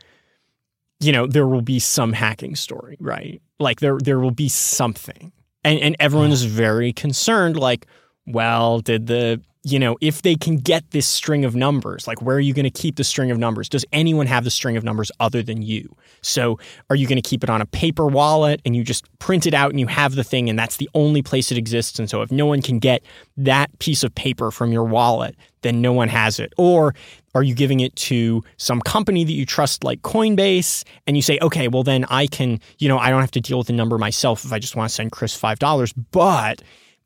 you 0.98 1.12
know, 1.12 1.26
there 1.26 1.46
will 1.46 1.62
be 1.62 1.78
some 1.78 2.12
hacking 2.12 2.56
story, 2.56 2.96
right? 3.00 3.40
Like 3.58 3.80
there, 3.80 3.98
there 3.98 4.18
will 4.18 4.32
be 4.32 4.48
something. 4.48 5.32
And 5.62 5.78
and 5.78 5.96
everyone 6.00 6.32
is 6.32 6.44
very 6.44 6.92
concerned 6.92 7.56
like, 7.56 7.86
well, 8.26 8.80
did 8.80 9.06
the 9.06 9.40
you 9.62 9.78
know, 9.78 9.98
if 10.00 10.22
they 10.22 10.36
can 10.36 10.56
get 10.56 10.90
this 10.90 11.06
string 11.06 11.44
of 11.44 11.54
numbers, 11.54 12.06
like 12.06 12.22
where 12.22 12.36
are 12.36 12.40
you 12.40 12.54
going 12.54 12.64
to 12.64 12.70
keep 12.70 12.96
the 12.96 13.04
string 13.04 13.30
of 13.30 13.38
numbers? 13.38 13.68
Does 13.68 13.84
anyone 13.92 14.26
have 14.26 14.44
the 14.44 14.50
string 14.50 14.76
of 14.76 14.84
numbers 14.84 15.12
other 15.20 15.42
than 15.42 15.60
you? 15.60 15.94
So 16.22 16.58
are 16.88 16.96
you 16.96 17.06
going 17.06 17.20
to 17.20 17.28
keep 17.28 17.44
it 17.44 17.50
on 17.50 17.60
a 17.60 17.66
paper 17.66 18.06
wallet 18.06 18.62
and 18.64 18.74
you 18.74 18.82
just 18.82 19.06
print 19.18 19.46
it 19.46 19.52
out 19.52 19.70
and 19.70 19.78
you 19.78 19.86
have 19.86 20.14
the 20.14 20.24
thing 20.24 20.48
and 20.48 20.58
that's 20.58 20.78
the 20.78 20.88
only 20.94 21.20
place 21.20 21.52
it 21.52 21.58
exists? 21.58 21.98
And 21.98 22.08
so 22.08 22.22
if 22.22 22.32
no 22.32 22.46
one 22.46 22.62
can 22.62 22.78
get 22.78 23.02
that 23.36 23.78
piece 23.80 24.02
of 24.02 24.14
paper 24.14 24.50
from 24.50 24.72
your 24.72 24.84
wallet, 24.84 25.36
then 25.60 25.82
no 25.82 25.92
one 25.92 26.08
has 26.08 26.38
it. 26.38 26.54
Or 26.56 26.94
are 27.34 27.42
you 27.42 27.54
giving 27.54 27.80
it 27.80 27.94
to 27.96 28.42
some 28.56 28.80
company 28.80 29.24
that 29.24 29.32
you 29.32 29.44
trust 29.44 29.84
like 29.84 30.00
Coinbase 30.00 30.84
and 31.06 31.16
you 31.16 31.22
say, 31.22 31.38
okay, 31.42 31.68
well 31.68 31.82
then 31.82 32.06
I 32.06 32.28
can, 32.28 32.60
you 32.78 32.88
know, 32.88 32.98
I 32.98 33.10
don't 33.10 33.20
have 33.20 33.30
to 33.32 33.42
deal 33.42 33.58
with 33.58 33.66
the 33.66 33.74
number 33.74 33.98
myself 33.98 34.42
if 34.46 34.54
I 34.54 34.58
just 34.58 34.74
want 34.74 34.88
to 34.88 34.94
send 34.94 35.12
Chris 35.12 35.38
$5, 35.38 35.92
but 36.12 36.62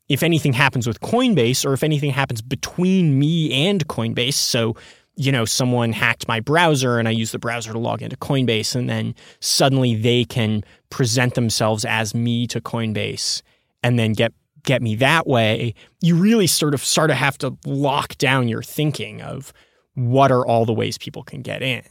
if 0.07 0.23
anything 0.23 0.53
happens 0.53 0.87
with 0.87 0.99
Coinbase 1.01 1.65
or 1.65 1.73
if 1.73 1.83
anything 1.83 2.11
happens 2.11 2.41
between 2.41 3.17
me 3.17 3.67
and 3.67 3.87
Coinbase, 3.87 4.33
so 4.33 4.75
you 5.17 5.31
know, 5.31 5.45
someone 5.45 5.93
hacked 5.93 6.27
my 6.27 6.39
browser 6.39 6.99
and 6.99 7.07
I 7.07 7.11
use 7.11 7.31
the 7.31 7.39
browser 7.39 7.71
to 7.71 7.79
log 7.79 8.01
into 8.01 8.17
Coinbase, 8.17 8.75
and 8.75 8.89
then 8.89 9.15
suddenly 9.39 9.95
they 9.95 10.25
can 10.25 10.63
present 10.89 11.35
themselves 11.35 11.85
as 11.85 12.13
me 12.13 12.47
to 12.47 12.59
Coinbase 12.59 13.41
and 13.81 13.97
then 13.97 14.13
get 14.13 14.33
get 14.63 14.81
me 14.81 14.95
that 14.95 15.27
way. 15.27 15.73
You 16.01 16.15
really 16.15 16.47
sort 16.47 16.73
of 16.73 16.83
start 16.83 17.09
to 17.09 17.15
have 17.15 17.37
to 17.39 17.55
lock 17.65 18.17
down 18.17 18.47
your 18.47 18.63
thinking 18.63 19.21
of 19.21 19.53
what 19.93 20.31
are 20.31 20.45
all 20.45 20.65
the 20.65 20.73
ways 20.73 20.97
people 20.97 21.23
can 21.23 21.41
get 21.41 21.61
in. 21.61 21.83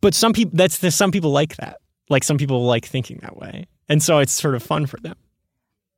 But 0.00 0.14
some 0.14 0.32
people 0.32 0.52
that's 0.54 0.94
some 0.94 1.12
people 1.12 1.30
like 1.30 1.56
that. 1.56 1.78
Like 2.10 2.24
some 2.24 2.36
people 2.36 2.64
like 2.64 2.84
thinking 2.84 3.18
that 3.22 3.36
way. 3.36 3.66
And 3.88 4.02
so 4.02 4.18
it's 4.18 4.32
sort 4.32 4.54
of 4.54 4.62
fun 4.62 4.86
for 4.86 4.98
them. 4.98 5.16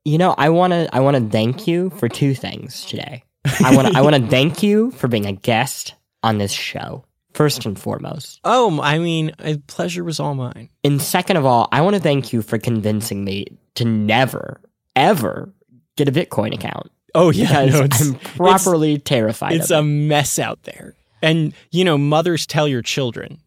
You 0.05 0.17
know, 0.17 0.35
I 0.37 0.49
want 0.49 0.73
to 0.73 0.89
I 0.93 0.99
want 0.99 1.17
to 1.17 1.29
thank 1.29 1.67
you 1.67 1.89
for 1.91 2.09
two 2.09 2.35
things 2.35 2.85
today. 2.85 3.23
I 3.63 3.75
want 3.75 3.89
to 3.89 3.97
I 3.97 4.01
want 4.01 4.15
to 4.15 4.27
thank 4.27 4.61
you 4.61 4.91
for 4.91 5.07
being 5.07 5.25
a 5.25 5.33
guest 5.33 5.95
on 6.21 6.37
this 6.37 6.51
show. 6.51 7.05
First 7.33 7.65
and 7.65 7.79
foremost. 7.79 8.39
Oh, 8.43 8.79
I 8.81 8.99
mean, 8.99 9.31
pleasure 9.65 10.03
was 10.03 10.19
all 10.19 10.35
mine. 10.35 10.69
And 10.83 11.01
second 11.01 11.37
of 11.37 11.45
all, 11.45 11.67
I 11.71 11.81
want 11.81 11.95
to 11.95 12.01
thank 12.01 12.31
you 12.31 12.43
for 12.43 12.59
convincing 12.59 13.23
me 13.23 13.47
to 13.75 13.85
never 13.85 14.61
ever 14.95 15.53
get 15.95 16.07
a 16.07 16.11
Bitcoin 16.11 16.53
account. 16.53 16.91
Oh 17.15 17.31
yeah, 17.31 17.65
no, 17.65 17.83
it's, 17.83 18.01
I'm 18.01 18.15
properly 18.15 18.97
terrified. 18.97 19.53
it's 19.53 19.71
a 19.71 19.79
it. 19.79 19.83
mess 19.83 20.39
out 20.39 20.63
there. 20.63 20.95
And 21.21 21.53
you 21.71 21.85
know, 21.85 21.97
mothers 21.97 22.45
tell 22.45 22.67
your 22.67 22.81
children, 22.81 23.39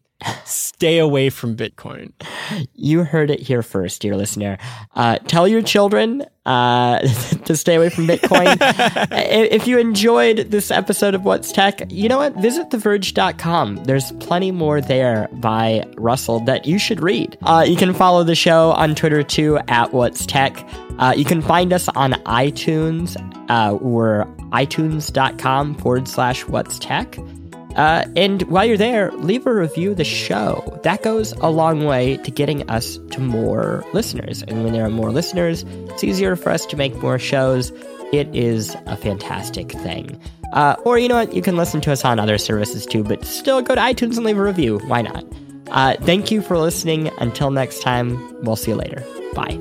stay 0.45 0.99
away 0.99 1.29
from 1.29 1.55
Bitcoin. 1.55 2.11
You 2.73 3.03
heard 3.03 3.29
it 3.31 3.39
here 3.39 3.61
first, 3.61 4.01
dear 4.01 4.15
listener. 4.15 4.57
Uh, 4.95 5.17
tell 5.27 5.47
your 5.47 5.61
children 5.61 6.25
uh, 6.45 6.99
to 7.45 7.55
stay 7.55 7.75
away 7.75 7.89
from 7.89 8.07
Bitcoin. 8.07 8.57
If 9.47 9.67
you 9.67 9.77
enjoyed 9.77 10.51
this 10.51 10.71
episode 10.71 11.15
of 11.15 11.23
What's 11.23 11.51
Tech, 11.51 11.81
you 11.89 12.09
know 12.09 12.17
what? 12.17 12.35
Visit 12.35 12.69
TheVerge.com. 12.69 13.83
There's 13.85 14.11
plenty 14.13 14.51
more 14.51 14.81
there 14.81 15.27
by 15.33 15.83
Russell 15.97 16.39
that 16.41 16.65
you 16.65 16.79
should 16.79 17.01
read. 17.01 17.37
Uh, 17.41 17.65
you 17.67 17.75
can 17.75 17.93
follow 17.93 18.23
the 18.23 18.35
show 18.35 18.71
on 18.71 18.95
Twitter 18.95 19.23
too, 19.23 19.59
at 19.67 19.93
What's 19.93 20.25
Tech. 20.25 20.65
Uh, 20.99 21.13
you 21.15 21.25
can 21.25 21.41
find 21.41 21.73
us 21.73 21.87
on 21.89 22.13
iTunes. 22.25 23.15
Uh, 23.49 23.75
we're 23.75 24.25
itunes.com 24.51 25.75
forward 25.75 26.07
slash 26.07 26.45
What's 26.45 26.79
Tech. 26.79 27.17
Uh, 27.77 28.05
and 28.15 28.41
while 28.43 28.65
you're 28.65 28.75
there, 28.75 29.11
leave 29.13 29.45
a 29.45 29.53
review 29.53 29.91
of 29.91 29.97
the 29.97 30.03
show. 30.03 30.79
That 30.83 31.03
goes 31.03 31.31
a 31.33 31.49
long 31.49 31.85
way 31.85 32.17
to 32.17 32.31
getting 32.31 32.67
us 32.69 32.97
to 33.11 33.21
more 33.21 33.85
listeners. 33.93 34.41
And 34.43 34.63
when 34.63 34.73
there 34.73 34.83
are 34.83 34.89
more 34.89 35.11
listeners, 35.11 35.63
it's 35.89 36.03
easier 36.03 36.35
for 36.35 36.49
us 36.49 36.65
to 36.67 36.75
make 36.75 36.95
more 36.95 37.19
shows. 37.19 37.71
It 38.11 38.33
is 38.35 38.75
a 38.87 38.97
fantastic 38.97 39.71
thing. 39.71 40.19
Uh, 40.53 40.75
or 40.85 40.97
you 40.97 41.07
know 41.07 41.15
what? 41.15 41.33
You 41.33 41.41
can 41.41 41.55
listen 41.55 41.81
to 41.81 41.91
us 41.91 42.03
on 42.03 42.19
other 42.19 42.37
services 42.37 42.85
too, 42.85 43.03
but 43.03 43.23
still 43.25 43.61
go 43.61 43.75
to 43.75 43.81
iTunes 43.81 44.17
and 44.17 44.25
leave 44.25 44.37
a 44.37 44.43
review. 44.43 44.79
Why 44.87 45.01
not? 45.01 45.23
Uh, 45.69 45.95
thank 46.01 46.31
you 46.31 46.41
for 46.41 46.57
listening. 46.57 47.11
Until 47.19 47.51
next 47.51 47.81
time, 47.81 48.17
we'll 48.43 48.55
see 48.55 48.71
you 48.71 48.77
later. 48.77 49.03
Bye. 49.33 49.59